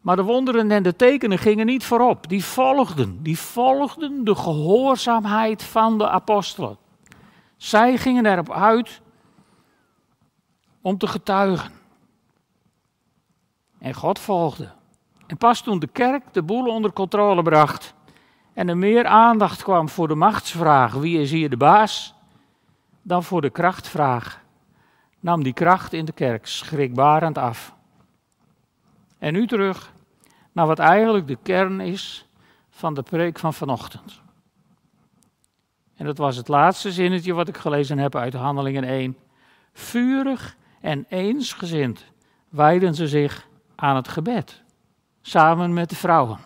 Maar 0.00 0.16
de 0.16 0.22
wonderen 0.22 0.70
en 0.70 0.82
de 0.82 0.96
tekenen 0.96 1.38
gingen 1.38 1.66
niet 1.66 1.84
voorop. 1.84 2.28
Die 2.28 2.44
volgden. 2.44 3.22
Die 3.22 3.38
volgden 3.38 4.24
de 4.24 4.34
gehoorzaamheid 4.34 5.62
van 5.62 5.98
de 5.98 6.08
apostelen. 6.08 6.76
Zij 7.56 7.96
gingen 7.96 8.26
erop 8.26 8.50
uit 8.50 9.01
om 10.82 10.98
te 10.98 11.06
getuigen. 11.06 11.70
En 13.78 13.94
God 13.94 14.18
volgde. 14.18 14.70
En 15.26 15.36
pas 15.36 15.62
toen 15.62 15.78
de 15.78 15.86
kerk 15.86 16.32
de 16.32 16.42
boel 16.42 16.66
onder 16.66 16.92
controle 16.92 17.42
bracht 17.42 17.94
en 18.52 18.68
er 18.68 18.76
meer 18.76 19.06
aandacht 19.06 19.62
kwam 19.62 19.88
voor 19.88 20.08
de 20.08 20.14
machtsvraag: 20.14 20.92
wie 20.92 21.20
is 21.20 21.30
hier 21.30 21.50
de 21.50 21.56
baas? 21.56 22.14
dan 23.02 23.22
voor 23.22 23.40
de 23.40 23.50
krachtvraag, 23.50 24.42
nam 25.20 25.42
die 25.42 25.52
kracht 25.52 25.92
in 25.92 26.04
de 26.04 26.12
kerk 26.12 26.46
schrikbarend 26.46 27.38
af. 27.38 27.74
En 29.18 29.32
nu 29.32 29.46
terug 29.46 29.92
naar 30.52 30.66
wat 30.66 30.78
eigenlijk 30.78 31.26
de 31.26 31.38
kern 31.42 31.80
is 31.80 32.28
van 32.70 32.94
de 32.94 33.02
preek 33.02 33.38
van 33.38 33.54
vanochtend. 33.54 34.20
En 35.96 36.06
dat 36.06 36.18
was 36.18 36.36
het 36.36 36.48
laatste 36.48 36.92
zinnetje 36.92 37.32
wat 37.32 37.48
ik 37.48 37.56
gelezen 37.56 37.98
heb 37.98 38.16
uit 38.16 38.34
Handelingen 38.34 38.84
1. 38.84 39.16
Vurig 39.72 40.56
en 40.82 41.06
eensgezind 41.08 42.04
wijden 42.48 42.94
ze 42.94 43.08
zich 43.08 43.48
aan 43.74 43.96
het 43.96 44.08
gebed, 44.08 44.62
samen 45.20 45.72
met 45.72 45.90
de 45.90 45.96
vrouwen. 45.96 46.38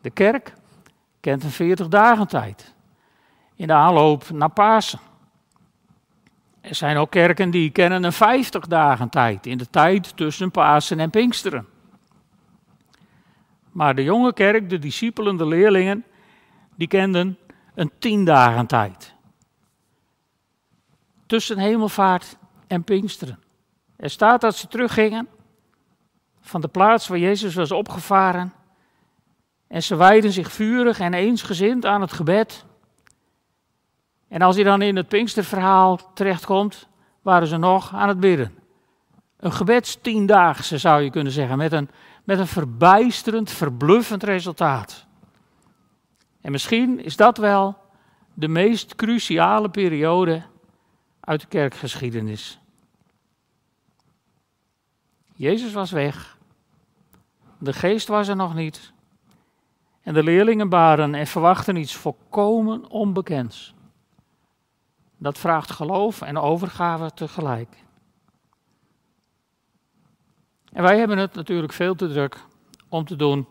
De 0.00 0.10
kerk 0.10 0.52
kent 1.20 1.44
een 1.44 1.50
40 1.50 1.88
dagen 1.88 2.28
tijd 2.28 2.74
in 3.54 3.66
de 3.66 3.72
aanloop 3.72 4.30
naar 4.30 4.50
Pasen. 4.50 4.98
Er 6.60 6.74
zijn 6.74 6.96
ook 6.96 7.10
kerken 7.10 7.50
die 7.50 7.70
kennen 7.70 8.04
een 8.04 8.12
50 8.12 8.66
dagen 8.66 9.08
tijd, 9.08 9.46
in 9.46 9.58
de 9.58 9.70
tijd 9.70 10.16
tussen 10.16 10.50
Pasen 10.50 11.00
en 11.00 11.10
Pinksteren. 11.10 11.66
Maar 13.72 13.94
de 13.94 14.02
jonge 14.02 14.32
kerk, 14.32 14.70
de 14.70 14.78
discipelen, 14.78 15.36
de 15.36 15.46
leerlingen, 15.46 16.04
die 16.74 16.88
kenden 16.88 17.38
een 17.74 17.92
10 17.98 18.24
dagen 18.24 18.66
tijd. 18.66 19.14
Tussen 21.28 21.58
hemelvaart 21.58 22.36
en 22.66 22.84
Pinksteren. 22.84 23.38
Er 23.96 24.10
staat 24.10 24.40
dat 24.40 24.56
ze 24.56 24.68
teruggingen 24.68 25.28
van 26.40 26.60
de 26.60 26.68
plaats 26.68 27.08
waar 27.08 27.18
Jezus 27.18 27.54
was 27.54 27.72
opgevaren. 27.72 28.52
En 29.66 29.82
ze 29.82 29.96
wijden 29.96 30.32
zich 30.32 30.52
vurig 30.52 31.00
en 31.00 31.14
eensgezind 31.14 31.86
aan 31.86 32.00
het 32.00 32.12
gebed. 32.12 32.64
En 34.28 34.42
als 34.42 34.54
hij 34.54 34.64
dan 34.64 34.82
in 34.82 34.96
het 34.96 35.08
Pinksterverhaal 35.08 36.00
terechtkomt, 36.14 36.88
waren 37.22 37.48
ze 37.48 37.56
nog 37.56 37.94
aan 37.94 38.08
het 38.08 38.20
bidden. 38.20 38.58
Een 39.36 39.52
gebedstiendaagse 39.52 40.78
zou 40.78 41.02
je 41.02 41.10
kunnen 41.10 41.32
zeggen, 41.32 41.58
met 41.58 41.72
een, 41.72 41.90
met 42.24 42.38
een 42.38 42.46
verbijsterend, 42.46 43.50
verbluffend 43.50 44.22
resultaat. 44.22 45.06
En 46.40 46.52
misschien 46.52 47.04
is 47.04 47.16
dat 47.16 47.38
wel 47.38 47.76
de 48.34 48.48
meest 48.48 48.94
cruciale 48.94 49.68
periode 49.68 50.42
uit 51.28 51.40
de 51.40 51.46
kerkgeschiedenis. 51.46 52.58
Jezus 55.34 55.72
was 55.72 55.90
weg. 55.90 56.38
De 57.58 57.72
geest 57.72 58.08
was 58.08 58.28
er 58.28 58.36
nog 58.36 58.54
niet. 58.54 58.92
En 60.02 60.14
de 60.14 60.22
leerlingen 60.22 60.68
baren 60.68 61.14
en 61.14 61.26
verwachten 61.26 61.76
iets 61.76 61.94
volkomen 61.94 62.90
onbekends. 62.90 63.74
Dat 65.16 65.38
vraagt 65.38 65.70
geloof 65.70 66.22
en 66.22 66.38
overgave 66.38 67.10
tegelijk. 67.14 67.84
En 70.72 70.82
wij 70.82 70.98
hebben 70.98 71.18
het 71.18 71.34
natuurlijk 71.34 71.72
veel 71.72 71.94
te 71.94 72.08
druk 72.08 72.44
om 72.88 73.04
te 73.04 73.16
doen 73.16 73.46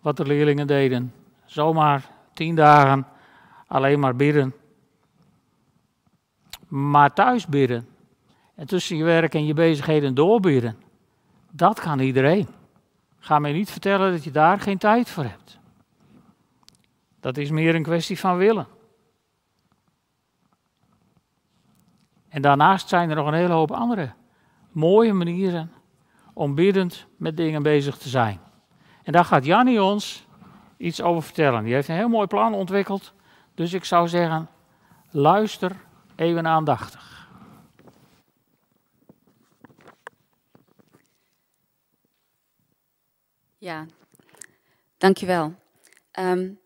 wat 0.00 0.16
de 0.16 0.24
leerlingen 0.24 0.66
deden. 0.66 1.14
Zomaar 1.44 2.10
tien 2.32 2.54
dagen 2.54 3.06
alleen 3.66 4.00
maar 4.00 4.16
bidden. 4.16 4.54
Maar 6.72 7.12
thuis 7.12 7.46
bidden 7.46 7.88
en 8.54 8.66
tussen 8.66 8.96
je 8.96 9.04
werk 9.04 9.34
en 9.34 9.46
je 9.46 9.54
bezigheden 9.54 10.14
doorbidden, 10.14 10.76
dat 11.50 11.80
kan 11.80 11.98
iedereen. 11.98 12.48
Ga 13.18 13.38
mij 13.38 13.52
niet 13.52 13.70
vertellen 13.70 14.12
dat 14.12 14.24
je 14.24 14.30
daar 14.30 14.60
geen 14.60 14.78
tijd 14.78 15.10
voor 15.10 15.24
hebt. 15.24 15.58
Dat 17.20 17.36
is 17.36 17.50
meer 17.50 17.74
een 17.74 17.82
kwestie 17.82 18.18
van 18.18 18.36
willen. 18.36 18.66
En 22.28 22.42
daarnaast 22.42 22.88
zijn 22.88 23.10
er 23.10 23.16
nog 23.16 23.26
een 23.26 23.34
hele 23.34 23.52
hoop 23.52 23.70
andere 23.70 24.12
mooie 24.70 25.12
manieren 25.12 25.72
om 26.32 26.54
biddend 26.54 27.06
met 27.16 27.36
dingen 27.36 27.62
bezig 27.62 27.96
te 27.96 28.08
zijn. 28.08 28.40
En 29.02 29.12
daar 29.12 29.24
gaat 29.24 29.44
Jannie 29.44 29.82
ons 29.82 30.26
iets 30.76 31.02
over 31.02 31.22
vertellen. 31.22 31.64
Die 31.64 31.74
heeft 31.74 31.88
een 31.88 31.94
heel 31.94 32.08
mooi 32.08 32.26
plan 32.26 32.54
ontwikkeld. 32.54 33.12
Dus 33.54 33.72
ik 33.72 33.84
zou 33.84 34.08
zeggen, 34.08 34.48
luister 35.10 35.76
even 36.16 36.46
aandachtig. 36.46 37.28
Ja, 43.58 43.86
dankjewel. 44.98 45.54
Um, 46.18 46.60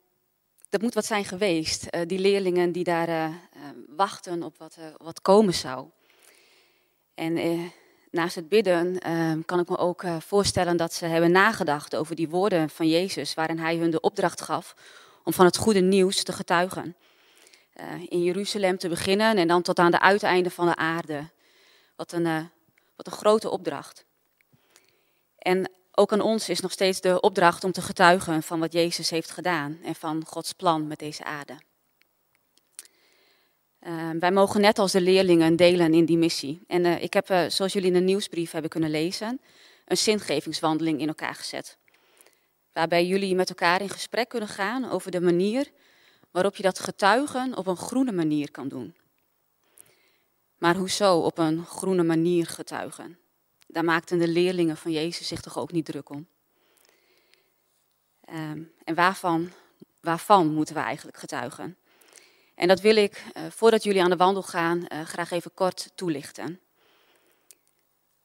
dat 0.69 0.81
moet 0.81 0.95
wat 0.95 1.05
zijn 1.05 1.25
geweest, 1.25 1.87
uh, 1.91 2.00
die 2.07 2.19
leerlingen 2.19 2.73
die 2.73 2.85
daar 2.85 3.09
uh, 3.09 3.35
wachten 3.97 4.43
op 4.43 4.59
wat, 4.59 4.79
wat 4.97 5.21
komen 5.21 5.55
zou. 5.55 5.88
En 7.15 7.38
naast 8.11 8.35
het 8.35 8.49
bidden 8.49 8.99
ehm, 8.99 9.41
kan 9.45 9.59
ik 9.59 9.69
me 9.69 9.76
ook 9.76 10.05
voorstellen 10.19 10.76
dat 10.76 10.93
ze 10.93 11.07
hebben 11.07 11.31
nagedacht 11.31 11.97
over 11.97 12.17
die 12.17 12.29
woorden 12.29 12.71
van 12.71 12.88
Jezus, 12.88 13.35
waarin 13.35 13.59
hij 13.59 13.76
hun 13.76 13.91
de 13.91 14.00
opdracht 14.00 14.41
gaf 14.41 14.75
om 15.25 15.33
van 15.33 15.45
het 15.45 15.57
goede 15.57 15.81
nieuws 15.81 16.23
te 16.23 16.33
getuigen. 16.33 16.97
In 18.09 18.23
Jeruzalem 18.23 18.78
te 18.78 18.88
beginnen 18.88 19.37
en 19.37 19.49
dan 19.49 19.62
tot 19.62 19.78
aan 19.78 19.90
de 19.90 20.00
uiteinden 20.00 20.52
van 20.52 20.66
de 20.66 20.76
aarde. 20.76 21.30
Wat 21.97 22.12
een, 22.12 22.50
wat 22.97 23.06
een 23.06 23.12
grote 23.12 23.50
opdracht. 23.50 24.04
En 25.38 25.71
ook 25.93 26.12
aan 26.12 26.21
ons 26.21 26.49
is 26.49 26.60
nog 26.60 26.73
steeds 26.73 27.00
de 27.00 27.21
opdracht 27.21 27.65
om 27.65 27.73
te 27.73 27.82
getuigen 27.82 28.43
van 28.43 28.60
wat 28.60 28.73
Jezus 28.73 29.10
heeft 29.10 29.30
gedaan 29.30 29.78
en 29.84 29.95
van 29.95 30.25
Gods 30.26 30.52
plan 30.52 30.86
met 30.86 30.99
deze 30.99 31.25
aarde. 31.25 31.58
Uh, 33.80 34.10
wij 34.19 34.32
mogen 34.32 34.60
net 34.60 34.78
als 34.78 34.93
de 34.93 35.00
leerlingen 35.00 35.56
delen 35.56 35.95
in 35.95 36.04
die 36.04 36.19
missie. 36.19 36.65
En 36.67 36.84
ik 36.84 37.12
heb, 37.12 37.26
zoals 37.49 37.73
jullie 37.73 37.89
in 37.89 37.95
de 37.95 38.00
nieuwsbrief 38.00 38.50
hebben 38.50 38.71
kunnen 38.71 38.91
lezen, 38.91 39.41
een 39.84 39.97
zingevingswandeling 39.97 41.00
in 41.00 41.08
elkaar 41.08 41.34
gezet. 41.34 41.78
Waarbij 42.73 43.06
jullie 43.06 43.34
met 43.34 43.49
elkaar 43.49 43.80
in 43.80 43.89
gesprek 43.89 44.28
kunnen 44.28 44.49
gaan 44.49 44.91
over 44.91 45.10
de 45.10 45.21
manier 45.21 45.71
waarop 46.30 46.56
je 46.56 46.62
dat 46.62 46.78
getuigen 46.78 47.56
op 47.56 47.67
een 47.67 47.76
groene 47.76 48.12
manier 48.12 48.50
kan 48.50 48.69
doen. 48.69 48.95
Maar 50.58 50.76
hoezo 50.76 51.19
op 51.19 51.39
een 51.39 51.65
groene 51.65 52.02
manier 52.02 52.47
getuigen? 52.47 53.19
Daar 53.67 53.84
maakten 53.84 54.19
de 54.19 54.28
leerlingen 54.28 54.76
van 54.76 54.93
Jezus 54.93 55.28
zich 55.28 55.41
toch 55.41 55.58
ook 55.58 55.73
niet 55.73 55.84
druk 55.84 56.08
om. 56.10 56.28
Um, 58.30 58.73
en 58.84 58.95
waarvan, 58.95 59.52
waarvan 60.00 60.52
moeten 60.52 60.75
we 60.75 60.80
eigenlijk 60.80 61.17
getuigen? 61.17 61.76
En 62.54 62.69
dat 62.69 62.80
wil 62.80 62.97
ik, 62.97 63.25
uh, 63.36 63.43
voordat 63.50 63.82
jullie 63.82 64.02
aan 64.02 64.10
de 64.10 64.17
wandel 64.17 64.43
gaan, 64.43 64.86
uh, 64.89 65.00
graag 65.00 65.30
even 65.30 65.54
kort 65.54 65.91
toelichten. 65.95 66.60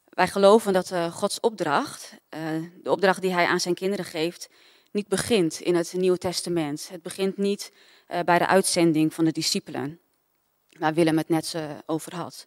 Wij 0.10 0.28
geloven 0.28 0.74
dat 0.74 0.92
uh, 0.92 1.14
Gods 1.14 1.40
opdracht, 1.40 2.14
de 2.84 2.92
opdracht 2.92 3.22
die 3.22 3.34
Hij 3.34 3.46
aan 3.46 3.60
zijn 3.60 3.76
kinderen 3.76 4.06
geeft, 4.06 4.50
niet 4.92 5.08
begint 5.08 5.60
in 5.60 5.76
het 5.76 5.94
Nieuwe 5.94 6.18
Testament. 6.18 6.90
Het 6.90 7.02
begint 7.02 7.38
niet 7.38 7.72
bij 8.26 8.38
de 8.38 8.48
uitzending 8.48 9.14
van 9.14 9.26
de 9.26 9.32
discipelen, 9.32 10.00
waar 10.80 10.94
Willem 10.94 11.18
het 11.18 11.30
net 11.30 11.56
over 11.86 12.16
had. 12.16 12.44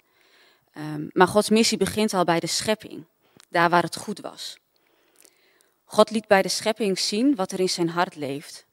Um, 0.79 1.11
maar 1.13 1.27
Gods 1.27 1.51
missie 1.51 1.79
begint 1.79 2.15
al 2.15 2.25
bij 2.25 2.41
de 2.41 2.47
schepping, 2.47 3.05
daar 3.49 3.71
waar 3.71 3.83
het 3.83 3.97
goed 3.97 4.21
was. 4.21 4.59
God 5.85 6.11
liet 6.11 6.27
bij 6.27 6.43
de 6.43 6.49
schepping 6.49 6.99
zien 6.99 7.35
wat 7.35 7.53
er 7.53 7.61
in 7.61 7.69
zijn 7.69 7.89
hart 7.89 8.17
leeft. 8.17 8.67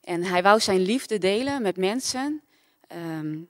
En 0.00 0.22
hij 0.22 0.42
wou 0.42 0.60
zijn 0.60 0.80
liefde 0.80 1.18
delen 1.18 1.62
met 1.62 1.76
mensen 1.76 2.42
um, 2.92 3.48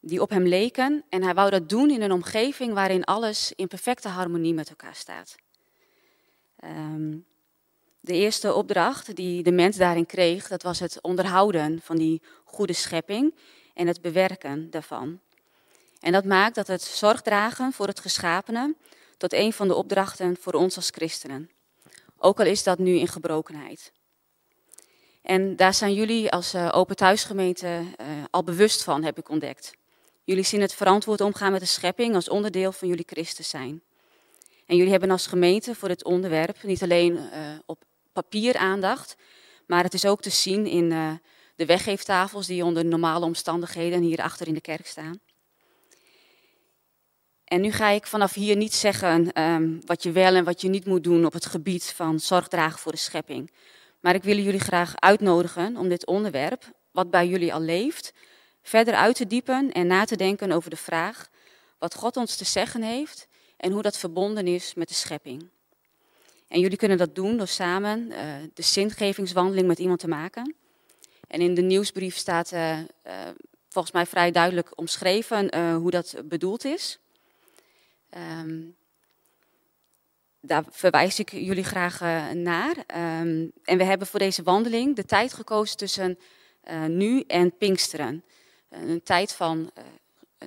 die 0.00 0.20
op 0.20 0.30
hem 0.30 0.46
leken. 0.46 1.04
En 1.08 1.22
hij 1.22 1.34
wou 1.34 1.50
dat 1.50 1.68
doen 1.68 1.90
in 1.90 2.02
een 2.02 2.12
omgeving 2.12 2.72
waarin 2.72 3.04
alles 3.04 3.52
in 3.52 3.68
perfecte 3.68 4.08
harmonie 4.08 4.54
met 4.54 4.68
elkaar 4.68 4.94
staat. 4.94 5.34
Um, 6.64 7.24
de 8.04 8.12
eerste 8.12 8.54
opdracht 8.54 9.16
die 9.16 9.42
de 9.42 9.52
mens 9.52 9.76
daarin 9.76 10.06
kreeg, 10.06 10.48
dat 10.48 10.62
was 10.62 10.78
het 10.78 10.98
onderhouden 11.00 11.80
van 11.82 11.96
die 11.96 12.22
goede 12.44 12.72
schepping 12.72 13.34
en 13.74 13.86
het 13.86 14.00
bewerken 14.00 14.70
daarvan. 14.70 15.20
En 16.00 16.12
dat 16.12 16.24
maakt 16.24 16.54
dat 16.54 16.66
het 16.66 16.82
zorg 16.82 17.22
dragen 17.22 17.72
voor 17.72 17.86
het 17.86 18.00
geschapene 18.00 18.74
tot 19.16 19.32
een 19.32 19.52
van 19.52 19.68
de 19.68 19.74
opdrachten 19.74 20.36
voor 20.40 20.52
ons 20.52 20.76
als 20.76 20.90
christenen. 20.90 21.50
Ook 22.18 22.38
al 22.38 22.46
is 22.46 22.62
dat 22.62 22.78
nu 22.78 22.96
in 22.96 23.08
gebrokenheid. 23.08 23.92
En 25.22 25.56
daar 25.56 25.74
zijn 25.74 25.94
jullie 25.94 26.30
als 26.30 26.54
uh, 26.54 26.68
Open 26.72 26.96
Thuisgemeente 26.96 27.66
uh, 27.66 28.06
al 28.30 28.44
bewust 28.44 28.82
van, 28.82 29.02
heb 29.02 29.18
ik 29.18 29.28
ontdekt. 29.28 29.72
Jullie 30.24 30.44
zien 30.44 30.60
het 30.60 30.74
verantwoord 30.74 31.20
omgaan 31.20 31.52
met 31.52 31.60
de 31.60 31.66
schepping 31.66 32.14
als 32.14 32.28
onderdeel 32.28 32.72
van 32.72 32.88
jullie 32.88 33.06
Christus 33.08 33.48
zijn. 33.48 33.82
En 34.66 34.76
jullie 34.76 34.90
hebben 34.90 35.10
als 35.10 35.26
gemeente 35.26 35.74
voor 35.74 35.88
dit 35.88 36.04
onderwerp 36.04 36.62
niet 36.62 36.82
alleen 36.82 37.12
uh, 37.12 37.22
op 37.66 37.84
papier 38.14 38.56
aandacht, 38.56 39.16
maar 39.66 39.82
het 39.82 39.94
is 39.94 40.04
ook 40.04 40.22
te 40.22 40.30
zien 40.30 40.66
in 40.66 40.88
de 41.56 41.66
weggeeftafels 41.66 42.46
die 42.46 42.64
onder 42.64 42.84
normale 42.84 43.24
omstandigheden 43.24 44.02
hier 44.02 44.20
achter 44.20 44.46
in 44.46 44.54
de 44.54 44.60
kerk 44.60 44.86
staan. 44.86 45.20
En 47.44 47.60
nu 47.60 47.72
ga 47.72 47.88
ik 47.88 48.06
vanaf 48.06 48.34
hier 48.34 48.56
niet 48.56 48.74
zeggen 48.74 49.42
um, 49.42 49.80
wat 49.86 50.02
je 50.02 50.12
wel 50.12 50.34
en 50.34 50.44
wat 50.44 50.60
je 50.60 50.68
niet 50.68 50.86
moet 50.86 51.04
doen 51.04 51.26
op 51.26 51.32
het 51.32 51.46
gebied 51.46 51.84
van 51.84 52.20
zorgdragen 52.20 52.78
voor 52.78 52.92
de 52.92 52.98
schepping. 52.98 53.50
Maar 54.00 54.14
ik 54.14 54.22
wil 54.22 54.36
jullie 54.36 54.60
graag 54.60 54.92
uitnodigen 54.96 55.76
om 55.76 55.88
dit 55.88 56.06
onderwerp, 56.06 56.72
wat 56.90 57.10
bij 57.10 57.28
jullie 57.28 57.54
al 57.54 57.60
leeft, 57.60 58.12
verder 58.62 58.94
uit 58.94 59.16
te 59.16 59.26
diepen 59.26 59.72
en 59.72 59.86
na 59.86 60.04
te 60.04 60.16
denken 60.16 60.52
over 60.52 60.70
de 60.70 60.76
vraag 60.76 61.28
wat 61.78 61.94
God 61.94 62.16
ons 62.16 62.36
te 62.36 62.44
zeggen 62.44 62.82
heeft 62.82 63.26
en 63.56 63.72
hoe 63.72 63.82
dat 63.82 63.98
verbonden 63.98 64.46
is 64.46 64.74
met 64.74 64.88
de 64.88 64.94
schepping. 64.94 65.48
En 66.48 66.60
jullie 66.60 66.78
kunnen 66.78 66.98
dat 66.98 67.14
doen 67.14 67.36
door 67.36 67.48
samen 67.48 68.10
uh, 68.10 68.16
de 68.54 68.62
zingevingswandeling 68.62 69.66
met 69.66 69.78
iemand 69.78 70.00
te 70.00 70.08
maken. 70.08 70.54
En 71.28 71.40
in 71.40 71.54
de 71.54 71.62
nieuwsbrief 71.62 72.16
staat 72.16 72.52
uh, 72.52 72.78
uh, 72.78 72.84
volgens 73.68 73.94
mij 73.94 74.06
vrij 74.06 74.30
duidelijk 74.30 74.78
omschreven 74.78 75.72
hoe 75.74 75.90
dat 75.90 76.14
bedoeld 76.24 76.64
is. 76.64 76.98
Um, 78.40 78.76
daar 80.40 80.64
verwijs 80.70 81.18
ik 81.18 81.32
jullie 81.32 81.64
graag 81.64 82.00
naar. 82.34 82.76
Um, 82.76 83.52
en 83.64 83.78
we 83.78 83.84
hebben 83.84 84.06
voor 84.06 84.18
deze 84.18 84.42
wandeling 84.42 84.96
de 84.96 85.04
tijd 85.04 85.32
gekozen 85.32 85.76
tussen 85.76 86.18
nu 86.86 87.20
en 87.20 87.56
Pinksteren. 87.56 88.24
Een 88.68 89.02
tijd 89.02 89.32
van 89.32 89.70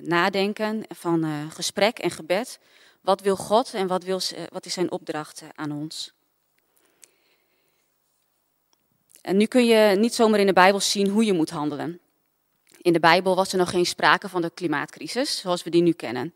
nadenken, 0.02 0.84
van 0.88 1.50
gesprek 1.50 1.98
en 1.98 2.10
gebed. 2.10 2.58
Wat 3.00 3.20
wil 3.20 3.36
God 3.36 3.74
en 3.74 3.86
wat, 3.86 4.04
wil, 4.04 4.20
wat 4.52 4.66
is 4.66 4.72
zijn 4.72 4.90
opdracht 4.90 5.42
aan 5.54 5.72
ons? 5.72 6.12
En 9.20 9.36
nu 9.36 9.46
kun 9.46 9.66
je 9.66 9.96
niet 9.96 10.14
zomaar 10.14 10.40
in 10.40 10.46
de 10.46 10.52
Bijbel 10.52 10.80
zien 10.80 11.08
hoe 11.08 11.24
je 11.24 11.32
moet 11.32 11.50
handelen. 11.50 12.00
In 12.82 12.92
de 12.92 13.00
Bijbel 13.00 13.36
was 13.36 13.52
er 13.52 13.58
nog 13.58 13.70
geen 13.70 13.86
sprake 13.86 14.28
van 14.28 14.42
de 14.42 14.50
klimaatcrisis 14.50 15.38
zoals 15.38 15.62
we 15.62 15.70
die 15.70 15.82
nu 15.82 15.92
kennen. 15.92 16.34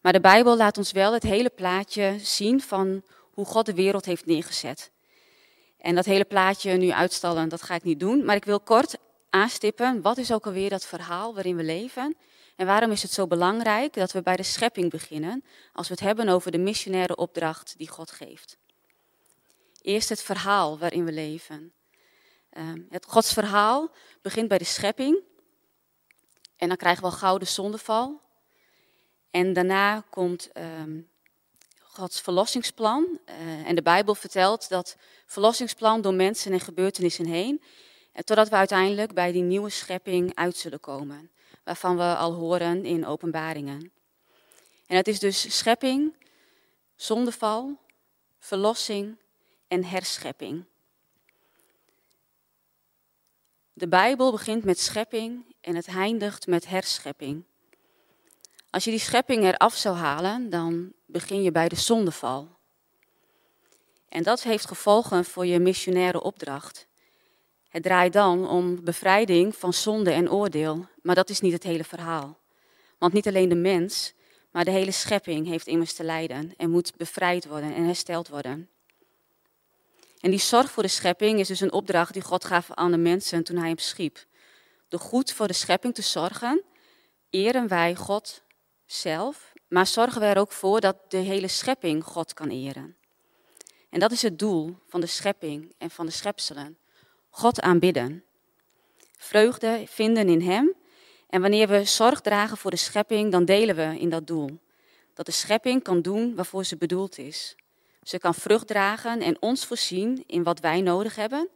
Maar 0.00 0.12
de 0.12 0.20
Bijbel 0.20 0.56
laat 0.56 0.78
ons 0.78 0.92
wel 0.92 1.12
het 1.12 1.22
hele 1.22 1.50
plaatje 1.50 2.16
zien 2.18 2.60
van 2.60 3.02
hoe 3.32 3.44
God 3.44 3.66
de 3.66 3.74
wereld 3.74 4.04
heeft 4.04 4.26
neergezet. 4.26 4.90
En 5.78 5.94
dat 5.94 6.04
hele 6.04 6.24
plaatje 6.24 6.72
nu 6.72 6.90
uitstallen, 6.90 7.48
dat 7.48 7.62
ga 7.62 7.74
ik 7.74 7.82
niet 7.82 8.00
doen. 8.00 8.24
Maar 8.24 8.36
ik 8.36 8.44
wil 8.44 8.60
kort 8.60 8.96
aanstippen, 9.30 10.02
wat 10.02 10.18
is 10.18 10.32
ook 10.32 10.46
alweer 10.46 10.70
dat 10.70 10.86
verhaal 10.86 11.34
waarin 11.34 11.56
we 11.56 11.62
leven? 11.62 12.16
En 12.56 12.66
waarom 12.66 12.90
is 12.90 13.02
het 13.02 13.12
zo 13.12 13.26
belangrijk 13.26 13.94
dat 13.94 14.12
we 14.12 14.22
bij 14.22 14.36
de 14.36 14.42
schepping 14.42 14.90
beginnen 14.90 15.44
als 15.72 15.88
we 15.88 15.94
het 15.94 16.02
hebben 16.02 16.28
over 16.28 16.50
de 16.50 16.58
missionaire 16.58 17.16
opdracht 17.16 17.74
die 17.76 17.88
God 17.88 18.10
geeft? 18.10 18.58
Eerst 19.80 20.08
het 20.08 20.22
verhaal 20.22 20.78
waarin 20.78 21.04
we 21.04 21.12
leven. 21.12 21.72
Ehm, 22.50 22.80
het 22.90 23.06
Gods 23.06 23.32
verhaal 23.32 23.90
begint 24.22 24.48
bij 24.48 24.58
de 24.58 24.64
schepping. 24.64 25.22
En 26.56 26.68
dan 26.68 26.76
krijgen 26.76 27.02
we 27.02 27.08
al 27.08 27.16
gouden 27.16 27.48
zondeval. 27.48 28.20
En 29.30 29.52
daarna 29.52 30.04
komt 30.10 30.52
ehm, 30.52 31.00
Gods 31.78 32.20
verlossingsplan. 32.20 33.18
Uh, 33.28 33.68
en 33.68 33.74
de 33.74 33.82
Bijbel 33.82 34.14
vertelt 34.14 34.68
dat 34.68 34.96
verlossingsplan 35.26 36.00
door 36.00 36.14
mensen 36.14 36.52
en 36.52 36.60
gebeurtenissen 36.60 37.26
heen. 37.26 37.62
En 38.12 38.24
totdat 38.24 38.48
we 38.48 38.56
uiteindelijk 38.56 39.14
bij 39.14 39.32
die 39.32 39.42
nieuwe 39.42 39.70
schepping 39.70 40.34
uit 40.34 40.56
zullen 40.56 40.80
komen. 40.80 41.30
Waarvan 41.66 41.96
we 41.96 42.16
al 42.16 42.32
horen 42.32 42.84
in 42.84 43.06
openbaringen. 43.06 43.92
En 44.86 44.96
het 44.96 45.08
is 45.08 45.18
dus 45.18 45.56
schepping, 45.56 46.14
zondeval, 46.94 47.78
verlossing 48.38 49.16
en 49.68 49.84
herschepping. 49.84 50.64
De 53.72 53.88
Bijbel 53.88 54.30
begint 54.30 54.64
met 54.64 54.78
schepping 54.78 55.54
en 55.60 55.74
het 55.74 55.86
eindigt 55.86 56.46
met 56.46 56.66
herschepping. 56.66 57.44
Als 58.70 58.84
je 58.84 58.90
die 58.90 59.00
schepping 59.00 59.44
eraf 59.44 59.74
zou 59.74 59.96
halen, 59.96 60.50
dan 60.50 60.92
begin 61.06 61.42
je 61.42 61.52
bij 61.52 61.68
de 61.68 61.76
zondeval. 61.76 62.48
En 64.08 64.22
dat 64.22 64.42
heeft 64.42 64.66
gevolgen 64.66 65.24
voor 65.24 65.46
je 65.46 65.58
missionaire 65.58 66.22
opdracht. 66.22 66.85
Het 67.68 67.82
draait 67.82 68.12
dan 68.12 68.48
om 68.48 68.84
bevrijding 68.84 69.56
van 69.56 69.72
zonde 69.72 70.10
en 70.10 70.30
oordeel, 70.30 70.86
maar 71.02 71.14
dat 71.14 71.30
is 71.30 71.40
niet 71.40 71.52
het 71.52 71.62
hele 71.62 71.84
verhaal. 71.84 72.38
Want 72.98 73.12
niet 73.12 73.26
alleen 73.26 73.48
de 73.48 73.54
mens, 73.54 74.14
maar 74.50 74.64
de 74.64 74.70
hele 74.70 74.90
schepping 74.90 75.46
heeft 75.46 75.66
immers 75.66 75.92
te 75.92 76.04
lijden 76.04 76.54
en 76.56 76.70
moet 76.70 76.96
bevrijd 76.96 77.46
worden 77.46 77.74
en 77.74 77.84
hersteld 77.84 78.28
worden. 78.28 78.68
En 80.20 80.30
die 80.30 80.40
zorg 80.40 80.70
voor 80.70 80.82
de 80.82 80.88
schepping 80.88 81.38
is 81.38 81.48
dus 81.48 81.60
een 81.60 81.72
opdracht 81.72 82.12
die 82.12 82.22
God 82.22 82.44
gaf 82.44 82.70
aan 82.70 82.90
de 82.90 82.96
mensen 82.96 83.44
toen 83.44 83.56
hij 83.56 83.68
hem 83.68 83.78
schiep. 83.78 84.26
Door 84.88 85.00
goed 85.00 85.32
voor 85.32 85.46
de 85.46 85.52
schepping 85.52 85.94
te 85.94 86.02
zorgen, 86.02 86.62
eren 87.30 87.68
wij 87.68 87.94
God 87.94 88.42
zelf, 88.86 89.52
maar 89.68 89.86
zorgen 89.86 90.20
we 90.20 90.26
er 90.26 90.38
ook 90.38 90.52
voor 90.52 90.80
dat 90.80 90.96
de 91.08 91.16
hele 91.16 91.48
schepping 91.48 92.04
God 92.04 92.34
kan 92.34 92.48
eren. 92.48 92.96
En 93.90 94.00
dat 94.00 94.12
is 94.12 94.22
het 94.22 94.38
doel 94.38 94.76
van 94.88 95.00
de 95.00 95.06
schepping 95.06 95.74
en 95.78 95.90
van 95.90 96.06
de 96.06 96.12
schepselen. 96.12 96.78
God 97.36 97.60
aanbidden. 97.60 98.24
Vreugde 99.16 99.84
vinden 99.86 100.28
in 100.28 100.40
Hem. 100.40 100.74
En 101.28 101.40
wanneer 101.40 101.68
we 101.68 101.84
zorg 101.84 102.20
dragen 102.20 102.56
voor 102.56 102.70
de 102.70 102.76
schepping, 102.76 103.32
dan 103.32 103.44
delen 103.44 103.76
we 103.76 103.98
in 103.98 104.10
dat 104.10 104.26
doel. 104.26 104.58
Dat 105.14 105.26
de 105.26 105.32
schepping 105.32 105.82
kan 105.82 106.02
doen 106.02 106.34
waarvoor 106.34 106.64
ze 106.64 106.76
bedoeld 106.76 107.18
is. 107.18 107.56
Ze 108.02 108.18
kan 108.18 108.34
vrucht 108.34 108.66
dragen 108.66 109.20
en 109.20 109.42
ons 109.42 109.66
voorzien 109.66 110.24
in 110.26 110.42
wat 110.42 110.60
wij 110.60 110.80
nodig 110.80 111.16
hebben. 111.16 111.48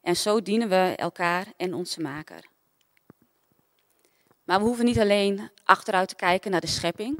En 0.00 0.16
zo 0.16 0.42
dienen 0.42 0.68
we 0.68 0.94
elkaar 0.96 1.46
en 1.56 1.74
onze 1.74 2.00
maker. 2.00 2.44
Maar 4.44 4.58
we 4.58 4.64
hoeven 4.64 4.84
niet 4.84 4.98
alleen 4.98 5.50
achteruit 5.64 6.08
te 6.08 6.16
kijken 6.16 6.50
naar 6.50 6.60
de 6.60 6.66
schepping 6.66 7.18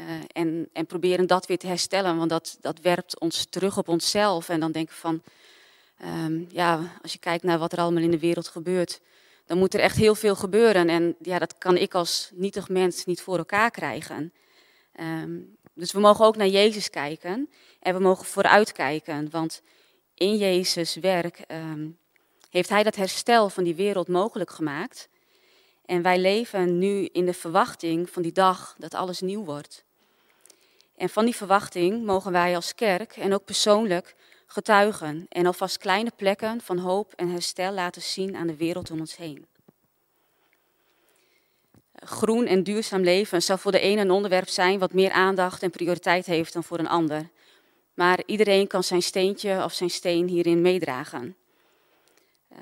uh, 0.00 0.06
en, 0.32 0.68
en 0.72 0.86
proberen 0.86 1.26
dat 1.26 1.46
weer 1.46 1.58
te 1.58 1.66
herstellen, 1.66 2.16
want 2.16 2.30
dat, 2.30 2.56
dat 2.60 2.80
werpt 2.80 3.20
ons 3.20 3.46
terug 3.50 3.78
op 3.78 3.88
onszelf. 3.88 4.48
En 4.48 4.60
dan 4.60 4.72
denken 4.72 4.94
we 4.94 5.00
van, 5.00 5.22
um, 6.04 6.46
ja, 6.50 6.98
als 7.02 7.12
je 7.12 7.18
kijkt 7.18 7.44
naar 7.44 7.58
wat 7.58 7.72
er 7.72 7.78
allemaal 7.78 8.02
in 8.02 8.10
de 8.10 8.18
wereld 8.18 8.48
gebeurt, 8.48 9.00
dan 9.46 9.58
moet 9.58 9.74
er 9.74 9.80
echt 9.80 9.96
heel 9.96 10.14
veel 10.14 10.36
gebeuren. 10.36 10.88
En 10.88 11.16
ja, 11.22 11.38
dat 11.38 11.58
kan 11.58 11.76
ik 11.76 11.94
als 11.94 12.30
nietig 12.34 12.68
mens 12.68 13.04
niet 13.04 13.20
voor 13.20 13.38
elkaar 13.38 13.70
krijgen. 13.70 14.32
Um, 15.00 15.56
dus 15.74 15.92
we 15.92 16.00
mogen 16.00 16.24
ook 16.24 16.36
naar 16.36 16.46
Jezus 16.46 16.90
kijken 16.90 17.50
en 17.80 17.94
we 17.94 18.00
mogen 18.00 18.24
vooruitkijken, 18.24 19.30
want 19.30 19.62
in 20.14 20.36
Jezus' 20.36 20.94
werk 20.94 21.44
um, 21.48 21.98
heeft 22.50 22.68
Hij 22.68 22.82
dat 22.82 22.96
herstel 22.96 23.48
van 23.48 23.64
die 23.64 23.74
wereld 23.74 24.08
mogelijk 24.08 24.50
gemaakt. 24.50 25.08
En 25.84 26.02
wij 26.02 26.18
leven 26.18 26.78
nu 26.78 27.08
in 27.12 27.26
de 27.26 27.32
verwachting 27.32 28.10
van 28.10 28.22
die 28.22 28.32
dag 28.32 28.74
dat 28.78 28.94
alles 28.94 29.20
nieuw 29.20 29.44
wordt. 29.44 29.84
En 30.96 31.08
van 31.08 31.24
die 31.24 31.36
verwachting 31.36 32.04
mogen 32.04 32.32
wij 32.32 32.54
als 32.54 32.74
kerk 32.74 33.16
en 33.16 33.34
ook 33.34 33.44
persoonlijk 33.44 34.14
getuigen 34.46 35.26
en 35.28 35.46
alvast 35.46 35.78
kleine 35.78 36.12
plekken 36.16 36.60
van 36.60 36.78
hoop 36.78 37.12
en 37.12 37.28
herstel 37.28 37.72
laten 37.72 38.02
zien 38.02 38.36
aan 38.36 38.46
de 38.46 38.56
wereld 38.56 38.90
om 38.90 39.00
ons 39.00 39.16
heen. 39.16 39.46
Groen 41.94 42.46
en 42.46 42.62
duurzaam 42.62 43.02
leven 43.02 43.42
zal 43.42 43.58
voor 43.58 43.72
de 43.72 43.80
ene 43.80 44.00
een 44.00 44.10
onderwerp 44.10 44.48
zijn 44.48 44.78
wat 44.78 44.92
meer 44.92 45.10
aandacht 45.10 45.62
en 45.62 45.70
prioriteit 45.70 46.26
heeft 46.26 46.52
dan 46.52 46.64
voor 46.64 46.78
een 46.78 46.88
ander. 46.88 47.28
Maar 47.94 48.22
iedereen 48.26 48.66
kan 48.66 48.82
zijn 48.82 49.02
steentje 49.02 49.64
of 49.64 49.72
zijn 49.72 49.90
steen 49.90 50.28
hierin 50.28 50.60
meedragen. 50.60 51.36
Uh, 52.52 52.58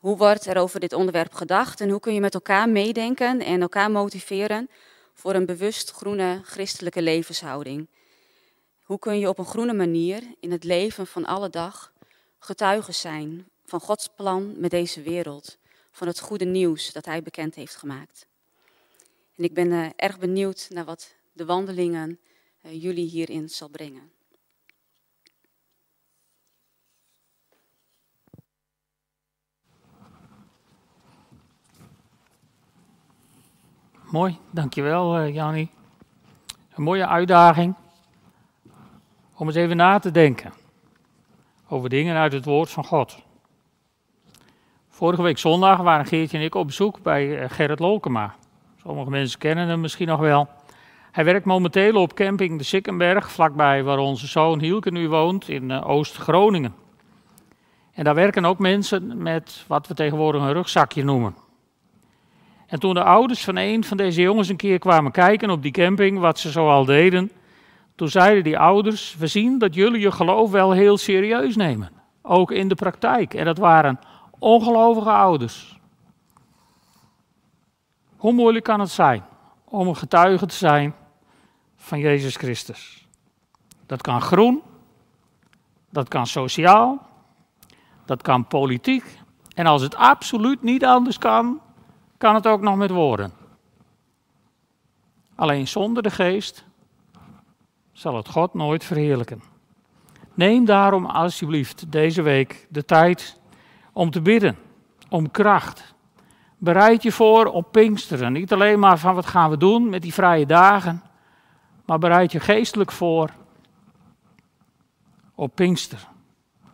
hoe 0.00 0.16
wordt 0.16 0.46
er 0.46 0.56
over 0.56 0.80
dit 0.80 0.92
onderwerp 0.92 1.32
gedacht 1.32 1.80
en 1.80 1.90
hoe 1.90 2.00
kun 2.00 2.14
je 2.14 2.20
met 2.20 2.34
elkaar 2.34 2.68
meedenken 2.68 3.40
en 3.40 3.60
elkaar 3.60 3.90
motiveren 3.90 4.70
voor 5.14 5.34
een 5.34 5.46
bewust 5.46 5.90
groene 5.90 6.40
christelijke 6.44 7.02
levenshouding? 7.02 7.88
Hoe 8.88 8.98
kun 8.98 9.18
je 9.18 9.28
op 9.28 9.38
een 9.38 9.44
groene 9.44 9.72
manier 9.72 10.22
in 10.40 10.50
het 10.50 10.64
leven 10.64 11.06
van 11.06 11.24
alle 11.24 11.50
dag 11.50 11.92
getuige 12.38 12.92
zijn 12.92 13.48
van 13.64 13.80
Gods 13.80 14.08
plan 14.16 14.60
met 14.60 14.70
deze 14.70 15.02
wereld, 15.02 15.58
van 15.90 16.06
het 16.06 16.20
goede 16.20 16.44
nieuws 16.44 16.92
dat 16.92 17.04
Hij 17.04 17.22
bekend 17.22 17.54
heeft 17.54 17.76
gemaakt? 17.76 18.26
En 19.36 19.44
ik 19.44 19.54
ben 19.54 19.66
uh, 19.66 19.86
erg 19.96 20.18
benieuwd 20.18 20.68
naar 20.70 20.84
wat 20.84 21.14
de 21.32 21.44
wandelingen 21.44 22.18
uh, 22.62 22.82
jullie 22.82 23.08
hierin 23.08 23.48
zal 23.48 23.68
brengen. 23.68 24.10
Mooi, 34.10 34.38
dankjewel 34.50 35.20
uh, 35.20 35.34
Jannie. 35.34 35.70
Een 36.74 36.82
mooie 36.82 37.06
uitdaging 37.06 37.74
om 39.38 39.46
eens 39.46 39.56
even 39.56 39.76
na 39.76 39.98
te 39.98 40.10
denken 40.10 40.52
over 41.68 41.88
dingen 41.88 42.16
uit 42.16 42.32
het 42.32 42.44
woord 42.44 42.70
van 42.70 42.84
God. 42.84 43.18
Vorige 44.88 45.22
week 45.22 45.38
zondag 45.38 45.80
waren 45.80 46.06
Geertje 46.06 46.38
en 46.38 46.44
ik 46.44 46.54
op 46.54 46.66
bezoek 46.66 47.02
bij 47.02 47.48
Gerrit 47.48 47.78
Lolkema. 47.78 48.34
Sommige 48.82 49.10
mensen 49.10 49.38
kennen 49.38 49.68
hem 49.68 49.80
misschien 49.80 50.08
nog 50.08 50.20
wel. 50.20 50.48
Hij 51.12 51.24
werkt 51.24 51.44
momenteel 51.44 51.94
op 51.94 52.14
camping 52.14 52.58
de 52.58 52.64
Sikkenberg, 52.64 53.30
vlakbij 53.30 53.82
waar 53.82 53.98
onze 53.98 54.26
zoon 54.26 54.60
Hielke 54.60 54.90
nu 54.90 55.08
woont, 55.08 55.48
in 55.48 55.70
eh, 55.70 55.88
Oost-Groningen. 55.88 56.74
En 57.92 58.04
daar 58.04 58.14
werken 58.14 58.44
ook 58.44 58.58
mensen 58.58 59.22
met 59.22 59.64
wat 59.66 59.86
we 59.86 59.94
tegenwoordig 59.94 60.42
een 60.42 60.52
rugzakje 60.52 61.04
noemen. 61.04 61.34
En 62.66 62.78
toen 62.80 62.94
de 62.94 63.02
ouders 63.02 63.44
van 63.44 63.56
een 63.56 63.84
van 63.84 63.96
deze 63.96 64.20
jongens 64.20 64.48
een 64.48 64.56
keer 64.56 64.78
kwamen 64.78 65.12
kijken 65.12 65.50
op 65.50 65.62
die 65.62 65.72
camping, 65.72 66.18
wat 66.18 66.38
ze 66.38 66.50
zoal 66.50 66.84
deden, 66.84 67.30
toen 67.98 68.08
zeiden 68.08 68.44
die 68.44 68.58
ouders, 68.58 69.16
we 69.16 69.26
zien 69.26 69.58
dat 69.58 69.74
jullie 69.74 70.00
je 70.00 70.10
geloof 70.10 70.50
wel 70.50 70.70
heel 70.70 70.96
serieus 70.96 71.56
nemen. 71.56 71.90
Ook 72.22 72.50
in 72.50 72.68
de 72.68 72.74
praktijk. 72.74 73.34
En 73.34 73.44
dat 73.44 73.58
waren 73.58 73.98
ongelovige 74.38 75.10
ouders. 75.10 75.78
Hoe 78.16 78.32
moeilijk 78.32 78.64
kan 78.64 78.80
het 78.80 78.90
zijn 78.90 79.24
om 79.64 79.88
een 79.88 79.96
getuige 79.96 80.46
te 80.46 80.54
zijn 80.54 80.94
van 81.76 81.98
Jezus 81.98 82.36
Christus? 82.36 83.06
Dat 83.86 84.00
kan 84.00 84.20
groen, 84.20 84.62
dat 85.90 86.08
kan 86.08 86.26
sociaal, 86.26 87.06
dat 88.04 88.22
kan 88.22 88.46
politiek. 88.46 89.18
En 89.54 89.66
als 89.66 89.82
het 89.82 89.96
absoluut 89.96 90.62
niet 90.62 90.84
anders 90.84 91.18
kan, 91.18 91.60
kan 92.18 92.34
het 92.34 92.46
ook 92.46 92.60
nog 92.60 92.76
met 92.76 92.90
woorden. 92.90 93.32
Alleen 95.34 95.68
zonder 95.68 96.02
de 96.02 96.10
geest 96.10 96.66
zal 97.98 98.16
het 98.16 98.28
God 98.28 98.54
nooit 98.54 98.84
verheerlijken. 98.84 99.42
Neem 100.34 100.64
daarom 100.64 101.06
alsjeblieft 101.06 101.92
deze 101.92 102.22
week 102.22 102.66
de 102.70 102.84
tijd 102.84 103.40
om 103.92 104.10
te 104.10 104.20
bidden, 104.20 104.56
om 105.08 105.30
kracht, 105.30 105.96
Bereid 106.60 107.02
je 107.02 107.12
voor 107.12 107.46
op 107.46 107.72
Pinksteren. 107.72 108.32
Niet 108.32 108.52
alleen 108.52 108.78
maar 108.78 108.98
van 108.98 109.14
wat 109.14 109.26
gaan 109.26 109.50
we 109.50 109.56
doen 109.56 109.88
met 109.88 110.02
die 110.02 110.14
vrije 110.14 110.46
dagen, 110.46 111.02
maar 111.84 111.98
bereid 111.98 112.32
je 112.32 112.40
geestelijk 112.40 112.92
voor 112.92 113.30
op 115.34 115.54
Pinkster. 115.54 116.08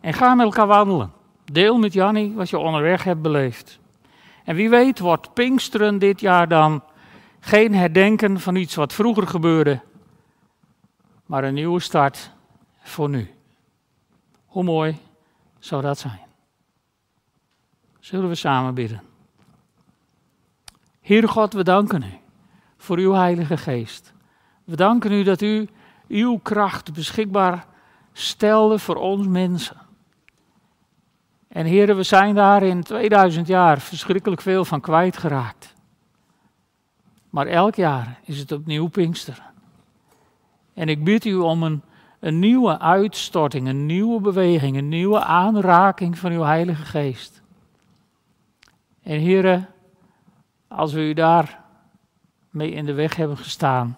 En 0.01 0.13
ga 0.13 0.35
met 0.35 0.45
elkaar 0.45 0.67
wandelen. 0.67 1.11
Deel 1.51 1.77
met 1.77 1.93
Jannie 1.93 2.33
wat 2.33 2.49
je 2.49 2.57
onderweg 2.57 3.03
hebt 3.03 3.21
beleefd. 3.21 3.79
En 4.43 4.55
wie 4.55 4.69
weet 4.69 4.99
wordt 4.99 5.33
Pinksteren 5.33 5.99
dit 5.99 6.19
jaar 6.19 6.47
dan 6.47 6.83
geen 7.39 7.75
herdenken 7.75 8.39
van 8.39 8.55
iets 8.55 8.75
wat 8.75 8.93
vroeger 8.93 9.27
gebeurde, 9.27 9.81
maar 11.25 11.43
een 11.43 11.53
nieuwe 11.53 11.79
start 11.79 12.31
voor 12.81 13.09
nu. 13.09 13.33
Hoe 14.45 14.63
mooi 14.63 14.97
zou 15.59 15.81
dat 15.81 15.99
zijn? 15.99 16.19
Zullen 17.99 18.29
we 18.29 18.35
samen 18.35 18.73
bidden? 18.73 19.01
Heere 21.01 21.27
God, 21.27 21.53
we 21.53 21.63
danken 21.63 22.03
u 22.03 22.19
voor 22.77 22.97
uw 22.97 23.13
Heilige 23.13 23.57
Geest. 23.57 24.13
We 24.63 24.75
danken 24.75 25.11
u 25.11 25.23
dat 25.23 25.41
u 25.41 25.69
uw 26.07 26.37
kracht 26.37 26.93
beschikbaar 26.93 27.65
stelde 28.13 28.79
voor 28.79 28.95
ons 28.95 29.27
mensen. 29.27 29.77
En 31.47 31.65
heren, 31.65 31.95
we 31.95 32.03
zijn 32.03 32.35
daar 32.35 32.63
in 32.63 32.83
2000 32.83 33.47
jaar 33.47 33.79
verschrikkelijk 33.79 34.41
veel 34.41 34.65
van 34.65 34.81
kwijtgeraakt. 34.81 35.73
Maar 37.29 37.47
elk 37.47 37.75
jaar 37.75 38.19
is 38.23 38.39
het 38.39 38.51
opnieuw 38.51 38.87
Pinksteren. 38.87 39.54
En 40.75 40.89
ik 40.89 41.03
bid 41.03 41.25
u 41.25 41.35
om 41.35 41.63
een, 41.63 41.81
nieuwe 42.39 42.79
uitstorting, 42.79 43.67
een 43.67 43.85
nieuwe 43.85 44.21
beweging, 44.21 44.77
een 44.77 44.89
nieuwe 44.89 45.23
aanraking 45.23 46.17
van 46.17 46.31
uw 46.31 46.41
Heilige 46.41 46.85
Geest. 46.85 47.41
En 49.03 49.19
heren, 49.19 49.67
als 50.67 50.93
we 50.93 50.99
u 50.99 51.13
daar 51.13 51.63
mee 52.49 52.71
in 52.71 52.85
de 52.85 52.93
weg 52.93 53.15
hebben 53.15 53.37
gestaan, 53.37 53.97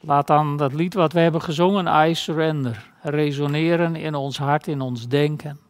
laat 0.00 0.26
dan 0.26 0.56
dat 0.56 0.72
lied 0.72 0.94
wat 0.94 1.12
we 1.12 1.20
hebben 1.20 1.42
gezongen, 1.42 2.08
I 2.08 2.14
Surrender, 2.14 2.92
resoneren 3.02 3.96
in 3.96 4.14
ons 4.14 4.38
hart, 4.38 4.66
in 4.66 4.80
ons 4.80 5.08
denken. 5.08 5.60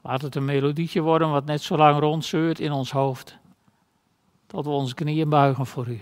Laat 0.00 0.22
het 0.22 0.34
een 0.34 0.44
melodietje 0.44 1.00
worden 1.00 1.30
wat 1.30 1.44
net 1.44 1.62
zo 1.62 1.76
lang 1.76 1.98
rondzeurt 1.98 2.60
in 2.60 2.72
ons 2.72 2.90
hoofd, 2.90 3.38
tot 4.46 4.64
we 4.64 4.70
onze 4.70 4.94
knieën 4.94 5.28
buigen 5.28 5.66
voor 5.66 5.88
u. 5.88 6.00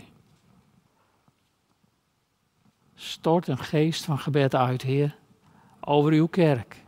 Stort 3.03 3.49
een 3.49 3.59
geest 3.59 4.05
van 4.05 4.19
gebed 4.19 4.55
uit, 4.55 4.83
Heer, 4.83 5.17
over 5.81 6.13
uw 6.13 6.27
kerk, 6.27 6.85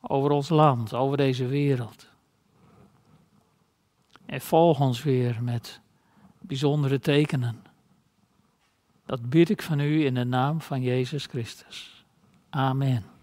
over 0.00 0.30
ons 0.30 0.48
land, 0.48 0.94
over 0.94 1.16
deze 1.16 1.46
wereld. 1.46 2.08
En 4.26 4.40
volg 4.40 4.80
ons 4.80 5.02
weer 5.02 5.42
met 5.42 5.80
bijzondere 6.40 6.98
tekenen. 6.98 7.64
Dat 9.06 9.28
bid 9.30 9.50
ik 9.50 9.62
van 9.62 9.80
u 9.80 10.04
in 10.04 10.14
de 10.14 10.24
naam 10.24 10.60
van 10.60 10.82
Jezus 10.82 11.26
Christus. 11.26 12.04
Amen. 12.50 13.13